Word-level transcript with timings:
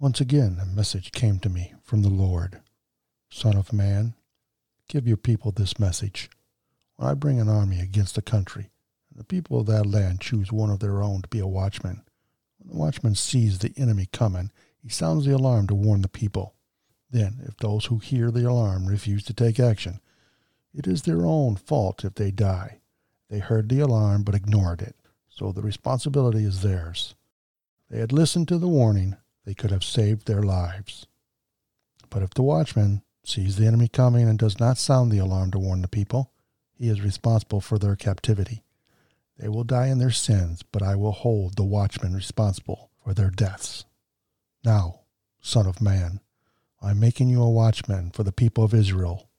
Once 0.00 0.20
again, 0.20 0.58
a 0.62 0.64
message 0.64 1.10
came 1.10 1.40
to 1.40 1.48
me 1.48 1.74
from 1.82 2.02
the 2.02 2.08
Lord. 2.08 2.60
Son 3.30 3.56
of 3.56 3.72
man, 3.72 4.14
give 4.86 5.08
your 5.08 5.16
people 5.16 5.50
this 5.50 5.80
message. 5.80 6.30
When 6.94 7.08
I 7.08 7.14
bring 7.14 7.40
an 7.40 7.48
army 7.48 7.80
against 7.80 8.16
a 8.16 8.22
country, 8.22 8.70
and 9.10 9.18
the 9.18 9.24
people 9.24 9.58
of 9.58 9.66
that 9.66 9.86
land 9.86 10.20
choose 10.20 10.52
one 10.52 10.70
of 10.70 10.78
their 10.78 11.02
own 11.02 11.22
to 11.22 11.28
be 11.28 11.40
a 11.40 11.48
watchman, 11.48 12.04
when 12.58 12.70
the 12.70 12.78
watchman 12.78 13.16
sees 13.16 13.58
the 13.58 13.72
enemy 13.76 14.06
coming, 14.12 14.52
he 14.80 14.88
sounds 14.88 15.26
the 15.26 15.34
alarm 15.34 15.66
to 15.66 15.74
warn 15.74 16.02
the 16.02 16.08
people. 16.08 16.54
Then, 17.10 17.40
if 17.48 17.56
those 17.56 17.86
who 17.86 17.98
hear 17.98 18.30
the 18.30 18.48
alarm 18.48 18.86
refuse 18.86 19.24
to 19.24 19.34
take 19.34 19.58
action, 19.58 19.98
it 20.72 20.86
is 20.86 21.02
their 21.02 21.26
own 21.26 21.56
fault 21.56 22.04
if 22.04 22.14
they 22.14 22.30
die. 22.30 22.78
They 23.28 23.40
heard 23.40 23.68
the 23.68 23.80
alarm 23.80 24.22
but 24.22 24.36
ignored 24.36 24.80
it, 24.80 24.94
so 25.28 25.50
the 25.50 25.60
responsibility 25.60 26.44
is 26.44 26.62
theirs. 26.62 27.16
They 27.90 27.98
had 27.98 28.12
listened 28.12 28.46
to 28.46 28.58
the 28.58 28.68
warning, 28.68 29.16
they 29.48 29.54
could 29.54 29.70
have 29.70 29.82
saved 29.82 30.26
their 30.26 30.42
lives. 30.42 31.06
But 32.10 32.22
if 32.22 32.34
the 32.34 32.42
watchman 32.42 33.00
sees 33.24 33.56
the 33.56 33.66
enemy 33.66 33.88
coming 33.88 34.28
and 34.28 34.38
does 34.38 34.60
not 34.60 34.76
sound 34.76 35.10
the 35.10 35.20
alarm 35.20 35.52
to 35.52 35.58
warn 35.58 35.80
the 35.80 35.88
people, 35.88 36.32
he 36.74 36.90
is 36.90 37.00
responsible 37.00 37.62
for 37.62 37.78
their 37.78 37.96
captivity. 37.96 38.62
They 39.38 39.48
will 39.48 39.64
die 39.64 39.86
in 39.86 39.96
their 39.96 40.10
sins, 40.10 40.62
but 40.70 40.82
I 40.82 40.96
will 40.96 41.12
hold 41.12 41.56
the 41.56 41.64
watchman 41.64 42.12
responsible 42.12 42.90
for 43.02 43.14
their 43.14 43.30
deaths. 43.30 43.86
Now, 44.66 45.00
Son 45.40 45.66
of 45.66 45.80
Man, 45.80 46.20
I 46.82 46.90
am 46.90 47.00
making 47.00 47.30
you 47.30 47.42
a 47.42 47.48
watchman 47.48 48.10
for 48.10 48.24
the 48.24 48.32
people 48.32 48.64
of 48.64 48.74
Israel. 48.74 49.30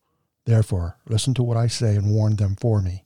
Therefore, 0.45 0.98
listen 1.08 1.36
to 1.36 1.44
what 1.44 1.55
I 1.55 1.67
say 1.67 1.95
and 1.95 2.09
warn 2.09 2.38
them 2.38 2.55
for 2.59 2.81
me. 2.81 3.05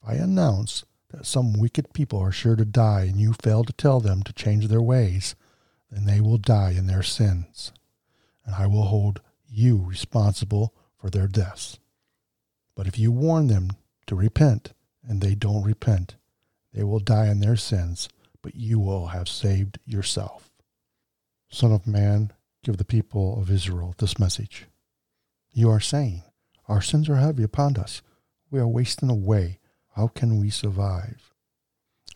If 0.00 0.08
I 0.08 0.14
announce 0.14 0.86
that 1.10 1.26
some 1.26 1.52
wicked 1.52 1.92
people 1.92 2.18
are 2.18 2.32
sure 2.32 2.56
to 2.56 2.64
die 2.64 3.02
and 3.02 3.20
you 3.20 3.34
fail 3.34 3.62
to 3.62 3.74
tell 3.74 4.00
them 4.00 4.22
to 4.22 4.32
change 4.32 4.68
their 4.68 4.80
ways, 4.80 5.34
then 5.94 6.06
they 6.06 6.20
will 6.20 6.38
die 6.38 6.72
in 6.72 6.88
their 6.88 7.04
sins, 7.04 7.72
and 8.44 8.56
I 8.56 8.66
will 8.66 8.84
hold 8.84 9.20
you 9.48 9.80
responsible 9.86 10.74
for 10.96 11.08
their 11.08 11.28
deaths. 11.28 11.78
But 12.74 12.88
if 12.88 12.98
you 12.98 13.12
warn 13.12 13.46
them 13.46 13.70
to 14.06 14.16
repent 14.16 14.72
and 15.08 15.20
they 15.20 15.36
don't 15.36 15.62
repent, 15.62 16.16
they 16.72 16.82
will 16.82 16.98
die 16.98 17.28
in 17.28 17.38
their 17.38 17.54
sins, 17.54 18.08
but 18.42 18.56
you 18.56 18.80
will 18.80 19.08
have 19.08 19.28
saved 19.28 19.78
yourself. 19.86 20.50
Son 21.48 21.70
of 21.70 21.86
man, 21.86 22.32
give 22.64 22.78
the 22.78 22.84
people 22.84 23.40
of 23.40 23.48
Israel 23.48 23.94
this 23.98 24.18
message. 24.18 24.66
You 25.52 25.70
are 25.70 25.78
saying, 25.78 26.24
Our 26.66 26.82
sins 26.82 27.08
are 27.08 27.16
heavy 27.16 27.44
upon 27.44 27.76
us. 27.76 28.02
We 28.50 28.58
are 28.58 28.66
wasting 28.66 29.10
away. 29.10 29.60
How 29.94 30.08
can 30.08 30.40
we 30.40 30.50
survive? 30.50 31.33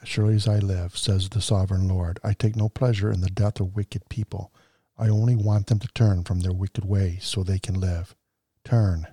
Surely 0.05 0.37
as 0.37 0.47
I 0.47 0.59
live, 0.59 0.97
says 0.97 1.29
the 1.29 1.41
sovereign 1.41 1.89
Lord, 1.89 2.21
I 2.23 2.33
take 2.33 2.57
no 2.57 2.69
pleasure 2.69 3.11
in 3.11 3.21
the 3.21 3.31
death 3.31 3.61
of 3.61 3.75
wicked 3.75 4.09
people. 4.09 4.53
I 4.97 5.09
only 5.09 5.35
want 5.35 5.67
them 5.67 5.79
to 5.81 5.89
turn 5.89 6.25
from 6.25 6.41
their 6.41 6.53
wicked 6.53 6.85
ways 6.85 7.25
so 7.25 7.43
they 7.43 7.59
can 7.59 7.79
live. 7.79 8.15
Turn. 8.65 9.07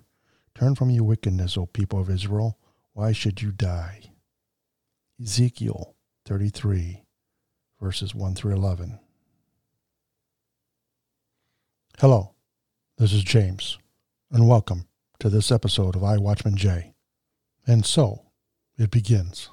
Turn 0.54 0.76
from 0.76 0.90
your 0.90 1.04
wickedness, 1.04 1.58
O 1.58 1.66
people 1.66 2.00
of 2.00 2.10
Israel. 2.10 2.58
Why 2.94 3.12
should 3.12 3.42
you 3.42 3.52
die? 3.52 4.12
Ezekiel 5.22 5.96
33, 6.26 7.04
verses 7.82 8.14
1 8.16 8.36
through 8.36 8.54
11. 8.54 9.00
Hello, 12.00 12.34
this 12.98 13.12
is 13.12 13.24
James, 13.24 13.78
and 14.32 14.48
welcome 14.48 14.88
to 15.20 15.30
this 15.30 15.52
episode 15.52 15.96
of 15.96 16.04
I 16.04 16.18
Watchman 16.18 16.58
J. 16.58 16.94
And 17.66 17.86
so, 17.86 18.24
it 18.78 18.92
begins. 18.92 19.50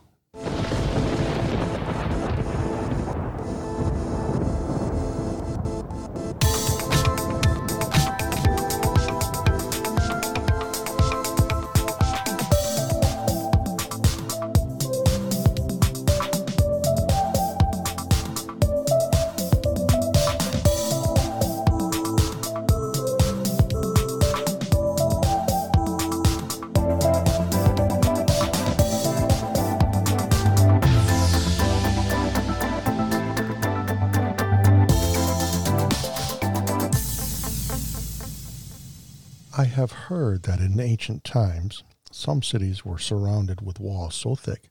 Have 39.83 40.07
heard 40.07 40.45
that 40.45 40.61
in 40.61 40.79
ancient 40.79 41.25
times 41.25 41.83
some 42.13 42.41
cities 42.41 42.85
were 42.85 42.98
surrounded 42.98 43.61
with 43.61 43.81
walls 43.81 44.15
so 44.15 44.37
thick 44.37 44.70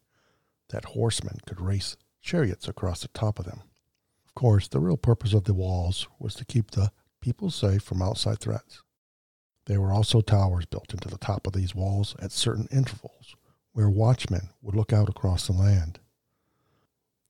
that 0.69 0.85
horsemen 0.85 1.37
could 1.45 1.59
race 1.59 1.97
chariots 2.21 2.69
across 2.69 3.01
the 3.01 3.09
top 3.09 3.37
of 3.37 3.45
them. 3.45 3.61
Of 4.25 4.35
course, 4.35 4.69
the 4.69 4.79
real 4.79 4.95
purpose 4.95 5.33
of 5.33 5.43
the 5.43 5.53
walls 5.53 6.07
was 6.17 6.33
to 6.35 6.45
keep 6.45 6.71
the 6.71 6.93
people 7.19 7.51
safe 7.51 7.83
from 7.83 8.01
outside 8.01 8.39
threats. 8.39 8.83
There 9.65 9.81
were 9.81 9.91
also 9.91 10.21
towers 10.21 10.65
built 10.65 10.93
into 10.93 11.09
the 11.09 11.17
top 11.17 11.45
of 11.45 11.51
these 11.51 11.75
walls 11.75 12.15
at 12.19 12.31
certain 12.31 12.69
intervals 12.71 13.35
where 13.73 13.89
watchmen 13.89 14.49
would 14.61 14.75
look 14.75 14.93
out 14.93 15.09
across 15.09 15.47
the 15.47 15.53
land. 15.53 15.99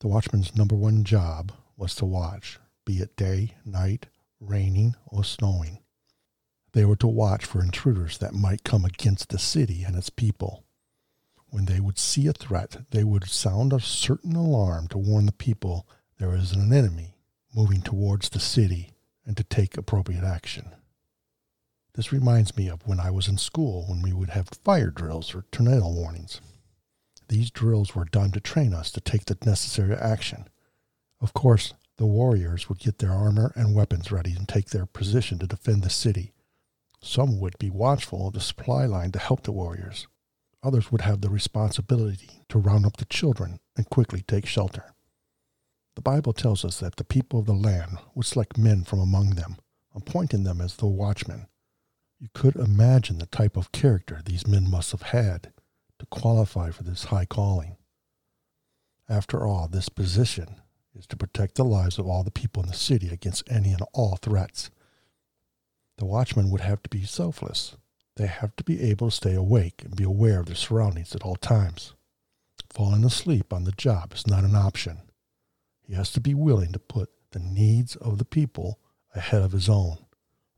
The 0.02 0.08
watchman's 0.08 0.56
number 0.56 0.76
one 0.76 1.04
job 1.04 1.52
was 1.76 1.96
to 1.96 2.06
watch, 2.06 2.60
be 2.86 3.00
it 3.00 3.16
day, 3.16 3.56
night, 3.66 4.06
raining, 4.40 4.96
or 5.08 5.24
snowing. 5.24 5.80
They 6.74 6.86
were 6.86 6.96
to 6.98 7.08
watch 7.08 7.44
for 7.44 7.62
intruders 7.62 8.18
that 8.20 8.34
might 8.34 8.64
come 8.64 8.86
against 8.86 9.30
the 9.30 9.40
city 9.40 9.84
and 9.84 9.96
its 9.96 10.10
people. 10.10 10.64
When 11.50 11.66
they 11.66 11.82
would 11.82 12.00
see 12.00 12.28
a 12.28 12.34
threat, 12.34 12.78
they 12.92 13.04
would 13.04 13.28
sound 13.28 13.74
a 13.74 13.82
certain 13.82 14.36
alarm 14.36 14.88
to 14.90 14.98
warn 14.98 15.26
the 15.26 15.34
people 15.34 15.86
there 16.18 16.34
is 16.34 16.54
an 16.54 16.72
enemy 16.72 17.16
moving 17.54 17.82
towards 17.82 18.30
the 18.30 18.40
city 18.40 18.94
and 19.26 19.36
to 19.36 19.44
take 19.44 19.76
appropriate 19.76 20.24
action. 20.24 20.74
This 21.94 22.14
reminds 22.14 22.56
me 22.56 22.70
of 22.70 22.88
when 22.88 23.02
I 23.02 23.12
was 23.12 23.28
in 23.28 23.38
school 23.38 23.86
when 23.90 24.02
we 24.02 24.14
would 24.14 24.30
have 24.30 24.48
fire 24.64 24.92
drills 24.92 25.36
or 25.36 25.44
tornado 25.52 25.90
warnings. 25.90 26.40
These 27.28 27.52
drills 27.52 27.94
were 27.96 28.06
done 28.06 28.32
to 28.32 28.40
train 28.40 28.74
us 28.74 28.92
to 28.92 29.02
take 29.02 29.26
the 29.26 29.38
necessary 29.46 29.96
action. 29.96 30.48
Of 31.20 31.34
course, 31.34 31.74
the 31.98 32.06
warriors 32.06 32.70
would 32.70 32.80
get 32.80 33.00
their 33.00 33.12
armor 33.12 33.52
and 33.56 33.76
weapons 33.76 34.10
ready 34.10 34.32
and 34.32 34.48
take 34.48 34.70
their 34.70 34.86
position 34.86 35.38
to 35.40 35.48
defend 35.48 35.84
the 35.84 35.90
city 35.90 36.32
some 37.02 37.40
would 37.40 37.58
be 37.58 37.70
watchful 37.70 38.28
of 38.28 38.34
the 38.34 38.40
supply 38.40 38.86
line 38.86 39.12
to 39.12 39.20
help 39.20 39.44
the 39.44 39.52
warriors. 39.52 40.08
Others 40.64 40.92
would 40.92 41.02
have 41.02 41.22
the 41.22 41.30
responsibility 41.30 42.44
to 42.50 42.60
round 42.60 42.86
up 42.86 42.98
the 42.98 43.06
children 43.06 43.60
and 43.76 43.90
quickly 43.90 44.22
take 44.22 44.46
shelter. 44.46 44.94
The 45.96 46.02
Bible 46.02 46.34
tells 46.34 46.64
us 46.64 46.80
that 46.80 46.98
the 46.98 47.04
people 47.04 47.40
of 47.40 47.48
the 47.48 47.54
land 47.54 47.98
would 48.16 48.26
select 48.26 48.58
men 48.58 48.84
from 48.84 49.00
among 49.00 49.32
them, 49.32 49.58
appointing 49.96 50.44
them 50.44 50.62
as 50.62 50.76
the 50.76 50.88
watchmen. 50.88 51.48
You 52.20 52.30
could 52.34 52.56
imagine 52.56 53.18
the 53.18 53.26
type 53.26 53.58
of 53.58 53.72
character 53.72 54.22
these 54.24 54.46
men 54.46 54.70
must 54.70 54.92
have 54.92 55.02
had 55.02 55.52
to 55.98 56.06
qualify 56.06 56.70
for 56.70 56.84
this 56.84 57.06
high 57.06 57.26
calling. 57.26 57.78
After 59.10 59.46
all, 59.46 59.68
this 59.68 59.90
position 59.90 60.62
is 60.94 61.08
to 61.08 61.18
protect 61.18 61.56
the 61.56 61.66
lives 61.66 61.98
of 61.98 62.06
all 62.08 62.24
the 62.24 62.32
people 62.32 62.62
in 62.62 62.70
the 62.70 62.76
city 62.76 63.10
against 63.10 63.50
any 63.50 63.72
and 63.72 63.82
all 63.94 64.18
threats. 64.18 64.70
The 65.98 66.06
watchmen 66.06 66.50
would 66.50 66.62
have 66.62 66.82
to 66.84 66.90
be 66.90 67.04
selfless. 67.04 67.76
They 68.16 68.28
have 68.28 68.56
to 68.58 68.64
be 68.64 68.82
able 68.82 69.10
to 69.10 69.16
stay 69.16 69.34
awake 69.34 69.84
and 69.84 69.96
be 69.96 70.04
aware 70.04 70.40
of 70.40 70.48
their 70.48 70.56
surroundings 70.56 71.16
at 71.16 71.24
all 71.24 71.36
times. 71.36 71.94
Falling 72.70 73.04
asleep 73.04 73.52
on 73.54 73.64
the 73.64 73.72
job 73.72 74.14
is 74.14 74.28
not 74.28 74.44
an 74.44 74.56
option. 74.56 75.02
He 75.82 75.94
has 75.94 76.12
to 76.14 76.22
be 76.22 76.34
willing 76.34 76.72
to 76.72 76.80
put 76.80 77.10
the 77.32 77.40
needs 77.40 77.96
of 77.96 78.18
the 78.18 78.26
people 78.26 78.80
ahead 79.14 79.42
of 79.42 79.52
his 79.52 79.70
own. 79.70 79.98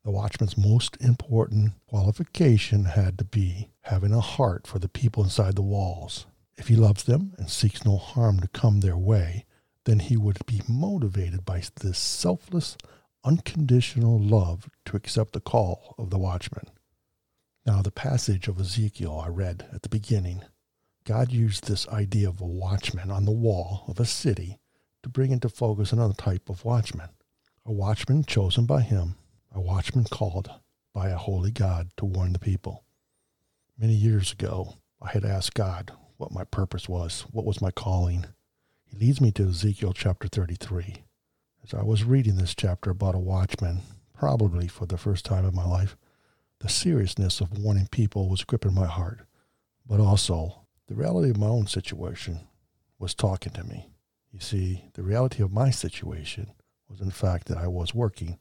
The 0.04 0.12
watchman's 0.12 0.58
most 0.58 0.98
important 1.00 1.74
qualification 1.88 2.86
had 2.86 3.18
to 3.18 3.24
be 3.24 3.70
having 3.82 4.14
a 4.14 4.20
heart 4.20 4.68
for 4.68 4.78
the 4.78 4.90
people 4.90 5.24
inside 5.24 5.56
the 5.56 5.62
walls. 5.62 6.26
If 6.58 6.68
he 6.68 6.76
loves 6.76 7.04
them 7.04 7.34
and 7.38 7.50
seeks 7.50 7.86
no 7.86 7.98
harm 7.98 8.40
to 8.42 8.48
come 8.50 8.82
their 8.82 8.98
way, 8.98 9.46
then 9.86 10.00
he 10.00 10.18
would 10.18 10.46
be 10.46 10.62
motivated 10.68 11.46
by 11.46 11.64
this 11.82 11.98
selfless 11.98 12.78
unconditional 13.24 14.20
love 14.20 14.70
to 14.86 14.98
accept 14.98 15.34
the 15.34 15.40
call 15.40 15.96
of 15.98 16.10
the 16.10 16.18
watchman. 16.18 16.66
Now, 17.66 17.82
the 17.82 17.92
passage 17.92 18.48
of 18.48 18.60
Ezekiel 18.60 19.22
I 19.24 19.30
read 19.30 19.68
at 19.74 19.84
the 19.84 19.90
beginning, 19.90 20.44
God 21.06 21.32
used 21.32 21.68
this 21.68 21.88
idea 21.88 22.28
of 22.28 22.42
a 22.42 22.46
watchman 22.46 23.10
on 23.12 23.26
the 23.26 23.32
wall 23.32 23.86
of 23.88 24.00
a 24.00 24.06
city 24.06 24.60
to 25.02 25.10
bring 25.10 25.32
into 25.32 25.50
focus 25.50 25.92
another 25.92 26.14
type 26.14 26.50
of 26.50 26.66
watchman, 26.66 27.10
a 27.66 27.72
watchman 27.72 28.24
chosen 28.26 28.66
by 28.66 28.82
him, 28.82 29.16
a 29.54 29.62
watchman 29.62 30.06
called 30.06 30.50
by 30.94 31.10
a 31.10 31.18
holy 31.18 31.52
God 31.52 31.90
to 31.98 32.06
warn 32.06 32.34
the 32.34 32.40
people. 32.40 32.84
Many 33.78 33.94
years 33.94 34.32
ago, 34.32 34.76
I 35.02 35.10
had 35.12 35.26
asked 35.26 35.54
God 35.54 35.92
what 36.18 36.32
my 36.32 36.44
purpose 36.44 36.88
was, 36.88 37.26
what 37.32 37.46
was 37.46 37.62
my 37.62 37.72
calling. 37.72 38.26
He 38.86 38.98
leads 38.98 39.20
me 39.20 39.32
to 39.34 39.48
Ezekiel 39.48 39.94
chapter 39.94 40.28
33. 40.28 41.04
As 41.64 41.74
I 41.74 41.82
was 41.82 42.04
reading 42.04 42.36
this 42.36 42.54
chapter 42.54 42.90
about 42.90 43.16
a 43.16 43.20
watchman, 43.20 43.84
probably 44.14 44.68
for 44.68 44.86
the 44.86 44.98
first 44.98 45.24
time 45.24 45.46
in 45.46 45.56
my 45.56 45.66
life, 45.66 45.96
the 46.60 46.68
seriousness 46.68 47.40
of 47.40 47.58
warning 47.58 47.88
people 47.88 48.28
was 48.28 48.44
gripping 48.44 48.74
my 48.74 48.86
heart, 48.86 49.22
but 49.88 50.02
also 50.02 50.66
the 50.88 50.96
reality 50.96 51.30
of 51.30 51.38
my 51.38 51.48
own 51.48 51.68
situation 51.68 52.42
was 53.00 53.14
talking 53.14 53.54
to 53.54 53.64
me. 53.64 53.88
You 54.30 54.42
see, 54.42 54.90
the 54.96 55.04
reality 55.04 55.42
of 55.42 55.54
my 55.54 55.70
situation 55.70 56.52
was 56.90 57.00
in 57.00 57.12
fact 57.12 57.48
that 57.48 57.58
I 57.58 57.68
was 57.68 57.96
working 57.96 58.40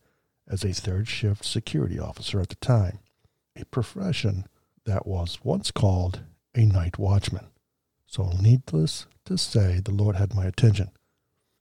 as 0.48 0.64
a 0.64 0.72
third 0.72 1.06
shift 1.06 1.44
security 1.44 2.00
officer 2.00 2.40
at 2.40 2.48
the 2.48 2.56
time, 2.56 2.98
a 3.54 3.64
profession 3.66 4.46
that 4.84 5.06
was 5.06 5.38
once 5.44 5.70
called 5.70 6.22
a 6.56 6.64
night 6.64 6.98
watchman. 6.98 7.46
So, 8.04 8.32
needless 8.40 9.06
to 9.26 9.38
say, 9.38 9.78
the 9.78 9.92
Lord 9.92 10.16
had 10.16 10.34
my 10.34 10.44
attention. 10.44 10.90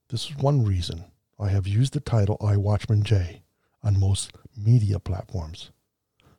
This 0.08 0.28
is 0.28 0.36
one 0.36 0.64
reason 0.64 1.04
I 1.42 1.48
have 1.48 1.66
used 1.66 1.92
the 1.92 1.98
title 1.98 2.36
I 2.40 2.56
Watchman 2.56 3.02
J 3.02 3.42
on 3.82 3.98
most 3.98 4.30
media 4.56 5.00
platforms, 5.00 5.72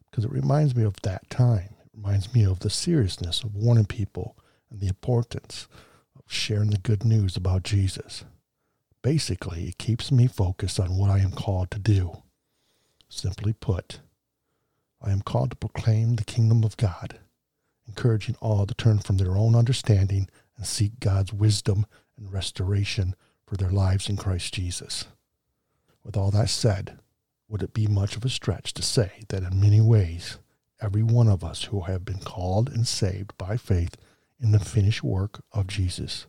because 0.09 0.23
it 0.23 0.31
reminds 0.31 0.77
me 0.77 0.83
of 0.83 0.95
that 1.01 1.29
time. 1.29 1.75
It 1.81 1.89
reminds 1.93 2.33
me 2.33 2.45
of 2.45 2.59
the 2.59 2.69
seriousness 2.69 3.43
of 3.43 3.53
warning 3.53 3.83
people 3.83 4.37
and 4.71 4.79
the 4.79 4.87
importance 4.87 5.67
of 6.15 6.31
sharing 6.31 6.69
the 6.69 6.77
good 6.77 7.03
news 7.03 7.35
about 7.35 7.63
Jesus. 7.63 8.23
Basically, 9.01 9.65
it 9.65 9.77
keeps 9.77 10.09
me 10.09 10.25
focused 10.25 10.79
on 10.79 10.95
what 10.95 11.09
I 11.09 11.19
am 11.19 11.31
called 11.31 11.69
to 11.71 11.79
do. 11.79 12.23
Simply 13.09 13.51
put, 13.51 13.99
I 15.01 15.11
am 15.11 15.21
called 15.21 15.49
to 15.49 15.57
proclaim 15.57 16.15
the 16.15 16.23
kingdom 16.23 16.63
of 16.63 16.77
God, 16.77 17.19
encouraging 17.89 18.37
all 18.39 18.65
to 18.65 18.73
turn 18.73 18.99
from 18.99 19.17
their 19.17 19.35
own 19.35 19.53
understanding 19.53 20.29
and 20.55 20.65
seek 20.65 21.01
God's 21.01 21.33
wisdom 21.33 21.85
and 22.17 22.31
restoration 22.31 23.15
for 23.45 23.57
their 23.57 23.71
lives 23.71 24.09
in 24.09 24.17
Christ 24.17 24.53
Jesus. 24.53 25.05
With 26.03 26.17
all 26.17 26.31
that 26.31 26.49
said, 26.49 26.99
would 27.47 27.63
it 27.63 27.73
be 27.73 27.87
much 27.87 28.15
of 28.15 28.25
a 28.25 28.29
stretch 28.29 28.73
to 28.73 28.81
say 28.81 29.23
that 29.29 29.43
in 29.43 29.59
many 29.59 29.81
ways, 29.81 30.37
every 30.81 31.03
one 31.03 31.27
of 31.27 31.43
us 31.43 31.65
who 31.65 31.81
have 31.81 32.03
been 32.05 32.19
called 32.19 32.69
and 32.69 32.87
saved 32.87 33.37
by 33.37 33.57
faith 33.57 33.95
in 34.41 34.51
the 34.51 34.59
finished 34.59 35.03
work 35.03 35.43
of 35.51 35.67
Jesus 35.67 36.25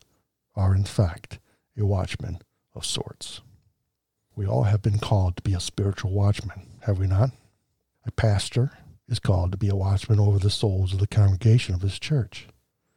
are 0.55 0.75
in 0.75 0.84
fact 0.84 1.38
a 1.76 1.84
watchman 1.84 2.40
of 2.75 2.84
sorts. 2.84 3.40
We 4.37 4.46
all 4.46 4.64
have 4.64 4.82
been 4.82 4.99
called 4.99 5.37
to 5.37 5.43
be 5.43 5.55
a 5.55 5.61
spiritual 5.61 6.12
watchman, 6.12 6.69
have 6.82 6.99
we 6.99 7.06
not? 7.06 7.31
A 8.06 8.12
pastor 8.12 8.72
is 9.08 9.19
called 9.19 9.52
to 9.52 9.58
be 9.58 9.69
a 9.69 9.76
watchman 9.76 10.20
over 10.20 10.38
the 10.38 10.50
souls 10.50 10.93
of 10.93 10.99
the 10.99 11.06
congregation 11.06 11.75
of 11.75 11.82
his 11.82 11.99
church. 11.99 12.49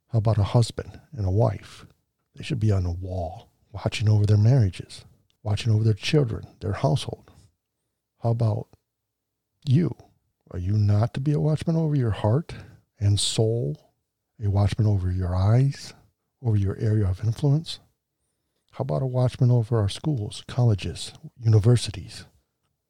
How 0.09 0.19
about 0.19 0.37
a 0.37 0.43
husband 0.43 0.99
and 1.13 1.25
a 1.25 1.31
wife? 1.31 1.85
They 2.35 2.43
should 2.43 2.59
be 2.59 2.71
on 2.71 2.83
the 2.83 2.91
wall, 2.91 3.49
watching 3.71 4.09
over 4.09 4.25
their 4.25 4.37
marriages, 4.37 5.05
watching 5.43 5.71
over 5.71 5.83
their 5.83 5.93
children, 5.93 6.47
their 6.59 6.73
household. 6.73 7.31
How 8.23 8.31
about 8.31 8.67
you? 9.65 9.95
Are 10.51 10.59
you 10.59 10.73
not 10.73 11.13
to 11.13 11.19
be 11.19 11.33
a 11.33 11.39
watchman 11.39 11.75
over 11.75 11.95
your 11.95 12.11
heart 12.11 12.53
and 12.99 13.19
soul? 13.19 13.77
A 14.43 14.49
watchman 14.49 14.87
over 14.87 15.11
your 15.11 15.35
eyes, 15.35 15.93
over 16.43 16.55
your 16.57 16.77
area 16.77 17.07
of 17.07 17.23
influence? 17.23 17.79
How 18.71 18.83
about 18.83 19.01
a 19.01 19.07
watchman 19.07 19.49
over 19.49 19.79
our 19.79 19.89
schools, 19.89 20.43
colleges, 20.47 21.11
universities? 21.39 22.25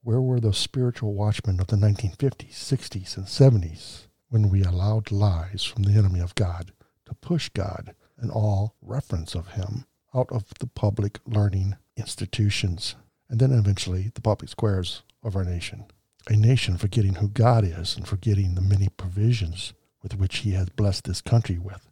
Where 0.04 0.22
were 0.22 0.40
the 0.40 0.54
spiritual 0.54 1.14
watchmen 1.14 1.60
of 1.60 1.68
the 1.68 1.78
1950s, 1.78 2.52
60s, 2.52 3.18
and 3.18 3.26
70s 3.26 4.08
when 4.30 4.50
we 4.50 4.64
allowed 4.64 5.12
lies 5.12 5.64
from 5.64 5.84
the 5.84 5.98
enemy 5.98 6.20
of 6.20 6.36
God 6.36 6.74
to 7.06 7.16
push 7.16 7.50
God 7.50 7.96
and 8.18 8.30
all 8.30 8.76
reference 8.82 9.34
of 9.34 9.54
Him 9.54 9.86
out 10.18 10.32
of 10.32 10.46
the 10.60 10.68
public 10.68 11.20
learning 11.26 11.76
institutions 11.96 12.96
and 13.30 13.40
then 13.40 13.52
eventually 13.52 14.12
the 14.16 14.22
public 14.22 14.50
squares 14.50 15.04
of 15.24 15.36
our 15.36 15.44
nation? 15.44 15.86
A 16.30 16.36
nation 16.36 16.78
forgetting 16.78 17.16
who 17.16 17.30
God 17.30 17.64
is 17.64 17.96
and 17.96 18.08
forgetting 18.08 18.56
the 18.56 18.62
many 18.62 18.90
provisions 18.90 19.74
with 20.02 20.18
which 20.18 20.38
He 20.40 20.52
has 20.52 20.70
blessed 20.70 21.06
this 21.06 21.22
country 21.22 21.58
with. 21.58 21.88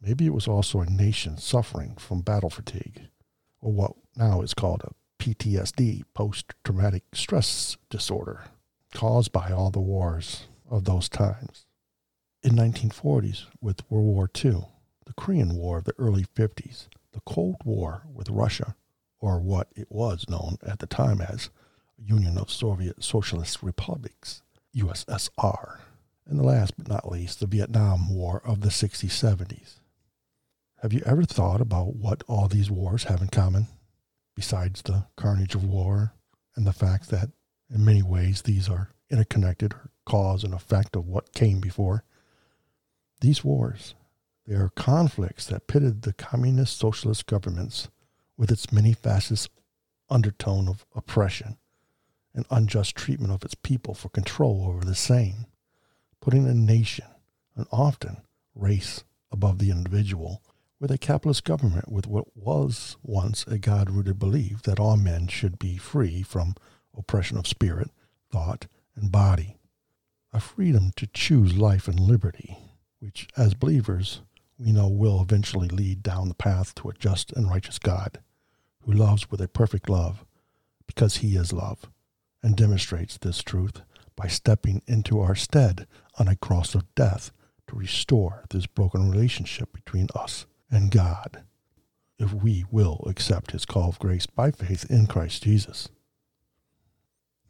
Maybe 0.00 0.26
it 0.26 0.34
was 0.34 0.46
also 0.46 0.80
a 0.80 0.86
nation 0.86 1.38
suffering 1.38 1.96
from 1.98 2.20
battle 2.20 2.50
fatigue 2.50 3.08
or 3.60 3.72
what 3.72 3.92
now 4.14 4.42
is 4.42 4.52
called 4.52 4.82
a 4.84 5.22
PTSD, 5.22 6.02
post 6.12 6.52
traumatic 6.64 7.02
stress 7.14 7.78
disorder, 7.88 8.44
caused 8.92 9.32
by 9.32 9.50
all 9.50 9.70
the 9.70 9.80
wars 9.80 10.46
of 10.70 10.84
those 10.84 11.08
times. 11.08 11.64
In 12.42 12.52
1940s, 12.52 13.46
with 13.62 13.90
World 13.90 14.06
War 14.06 14.30
II, 14.44 14.66
the 15.06 15.14
Korean 15.16 15.56
War 15.56 15.78
of 15.78 15.84
the 15.84 15.94
early 15.98 16.26
50s, 16.36 16.88
the 17.14 17.20
Cold 17.20 17.56
War 17.64 18.02
with 18.12 18.28
Russia, 18.28 18.76
or 19.18 19.40
what 19.40 19.68
it 19.74 19.90
was 19.90 20.28
known 20.28 20.58
at 20.66 20.80
the 20.80 20.86
time 20.86 21.20
as 21.20 21.48
Union 21.96 22.36
of 22.36 22.50
Soviet 22.50 23.02
Socialist 23.02 23.62
Republics, 23.62 24.42
USSR, 24.76 25.78
and 26.26 26.38
the 26.38 26.44
last 26.44 26.76
but 26.76 26.88
not 26.88 27.10
least, 27.10 27.40
the 27.40 27.46
Vietnam 27.46 28.12
War 28.14 28.42
of 28.44 28.60
the 28.60 28.68
60s 28.68 29.08
70s. 29.10 29.78
Have 30.82 30.92
you 30.92 31.02
ever 31.06 31.24
thought 31.24 31.60
about 31.60 31.94
what 31.94 32.22
all 32.26 32.48
these 32.48 32.70
wars 32.70 33.04
have 33.04 33.22
in 33.22 33.28
common, 33.28 33.68
besides 34.34 34.82
the 34.82 35.06
carnage 35.16 35.54
of 35.54 35.64
war 35.64 36.12
and 36.56 36.66
the 36.66 36.72
fact 36.72 37.10
that, 37.10 37.30
in 37.72 37.84
many 37.84 38.02
ways, 38.02 38.42
these 38.42 38.68
are 38.68 38.90
interconnected 39.10 39.72
or 39.72 39.90
cause 40.04 40.44
and 40.44 40.52
effect 40.52 40.96
of 40.96 41.06
what 41.06 41.32
came 41.32 41.60
before? 41.60 42.04
These 43.20 43.44
wars, 43.44 43.94
they 44.46 44.54
are 44.54 44.70
conflicts 44.70 45.46
that 45.46 45.66
pitted 45.66 46.02
the 46.02 46.12
communist 46.12 46.78
socialist 46.78 47.26
governments 47.26 47.88
with 48.36 48.50
its 48.50 48.72
many 48.72 48.92
fascist 48.92 49.50
undertone 50.10 50.68
of 50.68 50.84
oppression 50.94 51.56
and 52.34 52.44
unjust 52.50 52.94
treatment 52.96 53.32
of 53.32 53.42
its 53.42 53.54
people 53.54 53.94
for 53.94 54.08
control 54.08 54.66
over 54.68 54.84
the 54.84 54.94
same, 54.94 55.46
putting 56.20 56.46
a 56.46 56.54
nation, 56.54 57.06
and 57.56 57.66
often 57.70 58.18
race, 58.54 59.04
above 59.30 59.58
the 59.58 59.70
individual 59.70 60.40
with 60.80 60.90
a 60.90 60.98
capitalist 60.98 61.44
government 61.44 61.90
with 61.90 62.06
what 62.06 62.36
was 62.36 62.96
once 63.02 63.44
a 63.46 63.58
God 63.58 63.90
rooted 63.90 64.18
belief 64.18 64.62
that 64.62 64.78
all 64.78 64.96
men 64.96 65.28
should 65.28 65.58
be 65.58 65.76
free 65.76 66.22
from 66.22 66.54
oppression 66.96 67.36
of 67.36 67.46
spirit, 67.46 67.90
thought, 68.30 68.66
and 68.94 69.10
body. 69.10 69.56
A 70.32 70.40
freedom 70.40 70.92
to 70.96 71.06
choose 71.06 71.56
life 71.56 71.88
and 71.88 71.98
liberty, 71.98 72.58
which, 73.00 73.28
as 73.36 73.54
believers, 73.54 74.20
we 74.58 74.72
know 74.72 74.88
will 74.88 75.20
eventually 75.20 75.68
lead 75.68 76.02
down 76.02 76.28
the 76.28 76.34
path 76.34 76.74
to 76.76 76.88
a 76.88 76.94
just 76.94 77.32
and 77.32 77.48
righteous 77.48 77.78
God 77.78 78.18
who 78.82 78.92
loves 78.92 79.30
with 79.30 79.40
a 79.40 79.48
perfect 79.48 79.88
love 79.88 80.24
because 80.86 81.16
he 81.16 81.36
is 81.36 81.52
love 81.52 81.90
and 82.42 82.56
demonstrates 82.56 83.18
this 83.18 83.42
truth 83.42 83.80
by 84.16 84.28
stepping 84.28 84.82
into 84.86 85.20
our 85.20 85.34
stead 85.34 85.86
on 86.18 86.28
a 86.28 86.36
cross 86.36 86.74
of 86.74 86.94
death 86.94 87.32
to 87.66 87.76
restore 87.76 88.44
this 88.50 88.66
broken 88.66 89.10
relationship 89.10 89.72
between 89.72 90.08
us 90.14 90.46
and 90.70 90.90
God 90.90 91.42
if 92.18 92.32
we 92.32 92.64
will 92.70 93.02
accept 93.08 93.50
his 93.50 93.64
call 93.64 93.88
of 93.88 93.98
grace 93.98 94.26
by 94.26 94.50
faith 94.50 94.88
in 94.88 95.06
Christ 95.06 95.42
Jesus. 95.42 95.88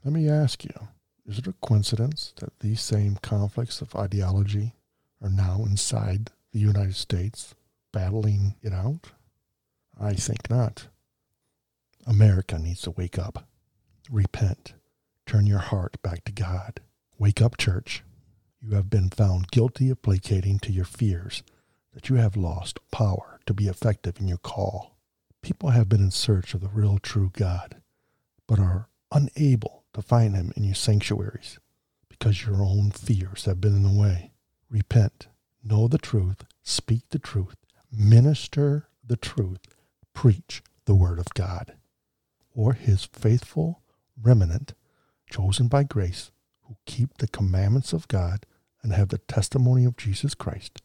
Let 0.05 0.15
me 0.15 0.29
ask 0.29 0.65
you, 0.65 0.89
is 1.27 1.39
it 1.39 1.47
a 1.47 1.55
coincidence 1.61 2.33
that 2.37 2.61
these 2.61 2.81
same 2.81 3.17
conflicts 3.17 3.81
of 3.81 3.95
ideology 3.95 4.75
are 5.23 5.31
now 5.31 5.65
inside 5.67 6.31
the 6.55 6.61
United 6.61 6.95
States 6.95 7.55
battling 7.93 8.55
it 8.63 8.73
out? 8.73 9.11
I 10.01 10.15
think 10.15 10.49
not. 10.49 10.87
America 12.07 12.59
needs 12.59 12.81
to 12.83 12.93
wake 12.93 13.19
up, 13.19 13.47
repent, 14.11 14.75
turn 15.27 15.47
your 15.47 15.59
heart 15.59 16.01
back 16.03 16.25
to 16.25 16.33
God. 16.33 16.81
Wake 17.19 17.43
up, 17.43 17.57
church. 17.57 18.05
You 18.61 18.77
have 18.77 18.89
been 18.89 19.11
found 19.11 19.51
guilty 19.51 19.91
of 19.91 20.01
placating 20.01 20.59
to 20.61 20.73
your 20.73 20.85
fears 20.85 21.43
that 21.93 22.09
you 22.09 22.17
have 22.17 22.37
lost 22.37 22.79
power 22.91 23.41
to 23.47 23.55
be 23.55 23.67
effective 23.67 24.21
in 24.21 24.29
your 24.29 24.39
call. 24.39 24.97
People 25.43 25.71
have 25.71 25.89
been 25.89 26.01
in 26.01 26.11
search 26.11 26.55
of 26.55 26.61
the 26.61 26.69
real 26.69 26.99
true 26.99 27.31
God, 27.33 27.77
but 28.47 28.59
are 28.59 28.89
unable 29.13 29.85
to 29.93 30.03
find 30.03 30.35
him 30.35 30.53
in 30.57 30.65
your 30.65 30.75
sanctuaries 30.75 31.59
because 32.09 32.47
your 32.47 32.65
own 32.65 32.91
fears 32.91 33.45
have 33.45 33.61
been 33.61 33.77
in 33.77 33.83
the 33.83 34.01
way. 34.01 34.33
Repent, 34.71 35.29
know 35.65 35.89
the 35.89 35.99
truth, 35.99 36.45
speak 36.63 37.03
the 37.11 37.19
truth, 37.19 37.57
minister 37.91 38.89
the 39.07 39.17
truth, 39.17 39.61
preach 40.13 40.63
the 40.85 40.95
word 40.95 41.19
of 41.19 41.33
God, 41.35 41.75
or 42.55 42.75
his 42.75 43.05
faithful 43.05 43.83
remnant, 44.21 44.75
chosen 45.31 45.69
by 45.69 45.83
grace, 45.83 46.31
who 46.65 46.77
keep 46.87 47.19
the 47.19 47.29
commandments 47.29 47.93
of 47.93 48.09
God 48.09 48.47
and 48.83 48.93
have 48.93 49.09
the 49.09 49.19
testimony 49.19 49.85
of 49.85 49.97
Jesus 49.97 50.35
Christ, 50.35 50.81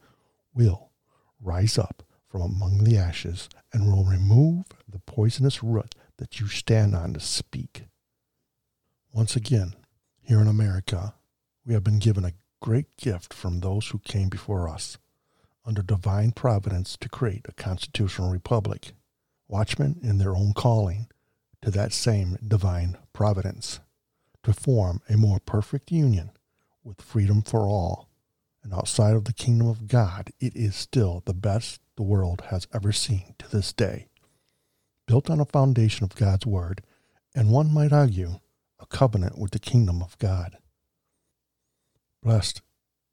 will 0.54 0.92
rise 1.42 1.78
up 1.78 2.04
from 2.30 2.42
among 2.42 2.84
the 2.84 2.98
ashes 2.98 3.50
and 3.74 3.92
will 3.92 4.06
remove 4.06 4.66
the 4.88 5.00
poisonous 5.00 5.64
root 5.64 5.96
that 6.18 6.40
you 6.40 6.48
stand 6.48 6.96
on 6.96 7.14
to 7.14 7.20
speak. 7.20 7.86
Once 9.12 9.36
again, 9.36 9.74
here 10.22 10.40
in 10.40 10.48
America, 10.48 11.16
we 11.66 11.74
have 11.74 11.84
been 11.84 12.00
given 12.00 12.24
a 12.24 12.34
great 12.62 12.98
gift 12.98 13.34
from 13.34 13.60
those 13.60 13.88
who 13.88 14.00
came 14.00 14.30
before 14.30 14.68
us 14.68 14.98
under 15.66 15.82
divine 15.82 16.32
providence 16.32 16.98
to 16.98 17.10
create 17.10 17.46
a 17.48 17.54
constitutional 17.54 18.32
republic. 18.32 18.94
Watchmen 19.48 20.00
in 20.02 20.18
their 20.18 20.36
own 20.36 20.54
calling, 20.54 21.08
to 21.62 21.72
that 21.72 21.94
same 21.94 22.38
divine 22.46 22.98
providence, 23.14 23.80
to 24.44 24.54
form 24.54 25.02
a 25.10 25.18
more 25.18 25.40
perfect 25.40 25.92
union 25.92 26.32
with 26.84 27.02
freedom 27.02 27.42
for 27.42 27.68
all. 27.68 28.08
And 28.64 28.74
outside 28.74 29.16
of 29.16 29.26
the 29.26 29.34
kingdom 29.34 29.68
of 29.68 29.88
God, 29.88 30.32
it 30.40 30.56
is 30.56 30.76
still 30.76 31.24
the 31.26 31.34
best 31.34 31.82
the 31.96 32.04
world 32.04 32.42
has 32.50 32.68
ever 32.74 32.92
seen 32.92 33.36
to 33.40 33.50
this 33.50 33.74
day. 33.74 34.08
Built 35.06 35.30
on 35.30 35.40
a 35.40 35.46
foundation 35.46 36.04
of 36.04 36.16
God's 36.16 36.46
Word, 36.46 36.82
and 37.36 37.52
one 37.52 37.74
might 37.74 37.94
argue, 37.94 38.40
a 38.80 38.86
covenant 38.86 39.38
with 39.38 39.52
the 39.52 39.60
kingdom 39.60 40.02
of 40.02 40.18
God. 40.18 40.58
Blessed 42.22 42.62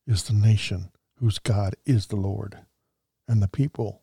is 0.07 0.25
the 0.25 0.33
nation 0.33 0.91
whose 1.21 1.39
God 1.39 1.77
is 1.85 2.07
the 2.07 2.17
Lord, 2.17 2.59
and 3.29 3.41
the 3.41 3.49
people 3.49 4.03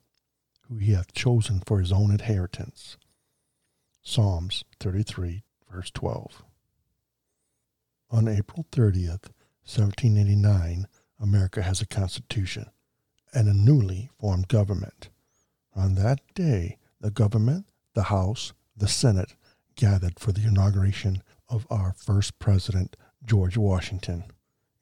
who 0.68 0.78
he 0.78 0.94
hath 0.94 1.14
chosen 1.14 1.62
for 1.66 1.80
his 1.80 1.92
own 1.92 2.10
inheritance. 2.12 2.98
Psalms 4.02 4.64
33, 4.80 5.44
verse 5.70 5.92
12. 5.92 6.44
On 8.12 8.28
April 8.28 8.66
30th, 8.72 9.30
1789, 9.66 10.88
America 11.20 11.62
has 11.62 11.82
a 11.82 11.88
constitution 11.88 12.68
and 13.34 13.48
a 13.48 13.54
newly 13.54 14.10
formed 14.20 14.48
government. 14.48 15.10
On 15.76 15.96
that 15.96 16.22
day, 16.34 16.78
the 17.02 17.12
government, 17.12 17.66
the 17.94 18.04
House, 18.04 18.54
the 18.76 18.88
Senate 18.88 19.36
gathered 19.76 20.20
for 20.20 20.32
the 20.32 20.48
inauguration 20.48 21.24
of 21.50 21.68
our 21.70 21.94
first 21.94 22.40
president, 22.40 22.96
George 23.26 23.58
Washington. 23.58 24.24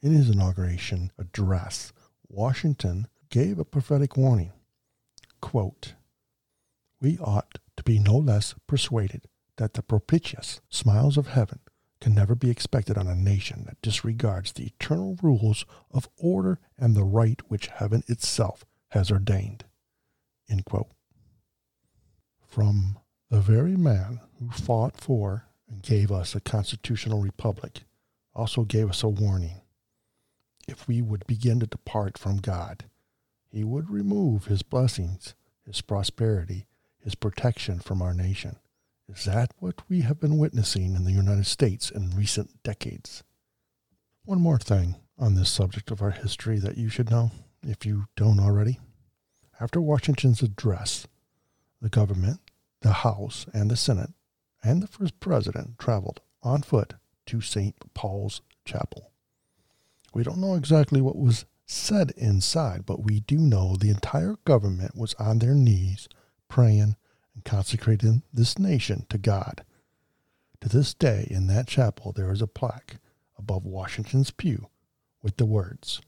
In 0.02 0.14
his 0.14 0.30
inauguration 0.30 1.12
address, 1.18 1.94
Washington 2.28 3.08
gave 3.30 3.60
a 3.60 3.66
prophetic 3.66 4.18
warning. 4.18 4.52
Quote, 5.42 5.94
we 7.00 7.18
ought 7.20 7.60
to 7.78 7.84
be 7.84 8.00
no 8.00 8.18
less 8.18 8.56
persuaded 8.68 9.28
that 9.58 9.74
the 9.74 9.84
propitious 9.84 10.62
smiles 10.70 11.18
of 11.18 11.28
heaven 11.28 11.60
can 12.00 12.16
never 12.16 12.34
be 12.34 12.50
expected 12.50 12.98
on 12.98 13.08
a 13.08 13.16
nation 13.16 13.64
that 13.66 13.82
disregards 13.82 14.54
the 14.54 14.66
eternal 14.66 15.18
rules 15.22 15.66
of 15.92 16.10
order 16.18 16.60
and 16.78 16.96
the 16.96 17.04
right 17.04 17.40
which 17.48 17.68
heaven 17.68 18.04
itself 18.08 18.66
has 18.90 19.12
ordained. 19.12 19.66
From 22.48 22.98
the 23.30 23.40
very 23.40 23.78
man 23.78 24.20
who 24.40 24.50
fought 24.50 25.00
for 25.00 25.46
and 25.70 25.82
gave 25.82 26.12
us 26.12 26.36
a 26.36 26.42
constitutional 26.42 27.22
republic 27.22 27.84
also 28.34 28.64
gave 28.64 28.90
us 28.90 29.04
a 29.04 29.08
warning. 29.08 29.61
If 30.72 30.88
we 30.88 31.02
would 31.02 31.28
begin 31.28 31.60
to 31.60 31.68
depart 31.68 32.18
from 32.18 32.38
God, 32.38 32.86
he 33.50 33.62
would 33.62 33.90
remove 33.90 34.46
his 34.46 34.64
blessings, 34.64 35.36
his 35.66 35.82
prosperity, 35.82 36.66
his 36.98 37.14
protection 37.14 37.80
from 37.82 38.02
our 38.02 38.14
nation. 38.14 38.56
Is 39.10 39.26
that 39.26 39.54
what 39.60 39.82
we 39.90 40.00
have 40.02 40.22
been 40.22 40.38
witnessing 40.38 40.96
in 40.96 41.04
the 41.04 41.12
United 41.12 41.46
States 41.46 41.92
in 41.92 42.16
recent 42.16 42.64
decades? 42.64 43.22
One 44.24 44.40
more 44.40 44.60
thing 44.60 44.96
on 45.20 45.36
this 45.36 45.50
subject 45.50 45.92
of 45.92 46.02
our 46.02 46.12
history 46.12 46.58
that 46.60 46.78
you 46.78 46.88
should 46.88 47.12
know, 47.12 47.32
if 47.62 47.86
you 47.86 48.06
don't 48.16 48.40
already. 48.40 48.80
After 49.60 49.82
Washington's 49.82 50.42
address, 50.42 51.06
the 51.82 51.90
government, 51.90 52.40
the 52.80 52.94
House, 52.94 53.46
and 53.54 53.70
the 53.70 53.76
Senate, 53.76 54.14
and 54.64 54.82
the 54.82 54.88
first 54.88 55.20
president 55.20 55.78
traveled 55.78 56.22
on 56.42 56.62
foot 56.62 56.94
to 57.26 57.42
St. 57.42 57.76
Paul's 57.94 58.42
Chapel. 58.64 59.11
We 60.14 60.24
don't 60.24 60.40
know 60.40 60.56
exactly 60.56 61.02
what 61.02 61.18
was 61.18 61.46
said 61.66 62.12
inside, 62.18 62.86
but 62.86 63.04
we 63.04 63.22
do 63.22 63.38
know 63.38 63.76
the 63.76 63.90
entire 63.90 64.36
government 64.46 64.96
was 64.96 65.14
on 65.16 65.40
their 65.40 65.56
knees 65.56 66.10
praying 66.50 66.98
and 67.34 67.46
consecrating 67.46 68.24
this 68.34 68.60
nation 68.60 69.06
to 69.10 69.18
God. 69.18 69.64
To 70.60 70.70
this 70.70 70.94
day, 70.94 71.28
in 71.30 71.48
that 71.48 71.68
chapel, 71.68 72.12
there 72.12 72.32
is 72.32 72.42
a 72.42 72.48
plaque 72.48 72.98
above 73.38 73.66
Washington's 73.66 74.32
pew 74.32 74.68
with 75.24 75.38
the 75.38 75.46
words 75.46 76.02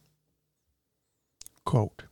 quote, 1.66 2.04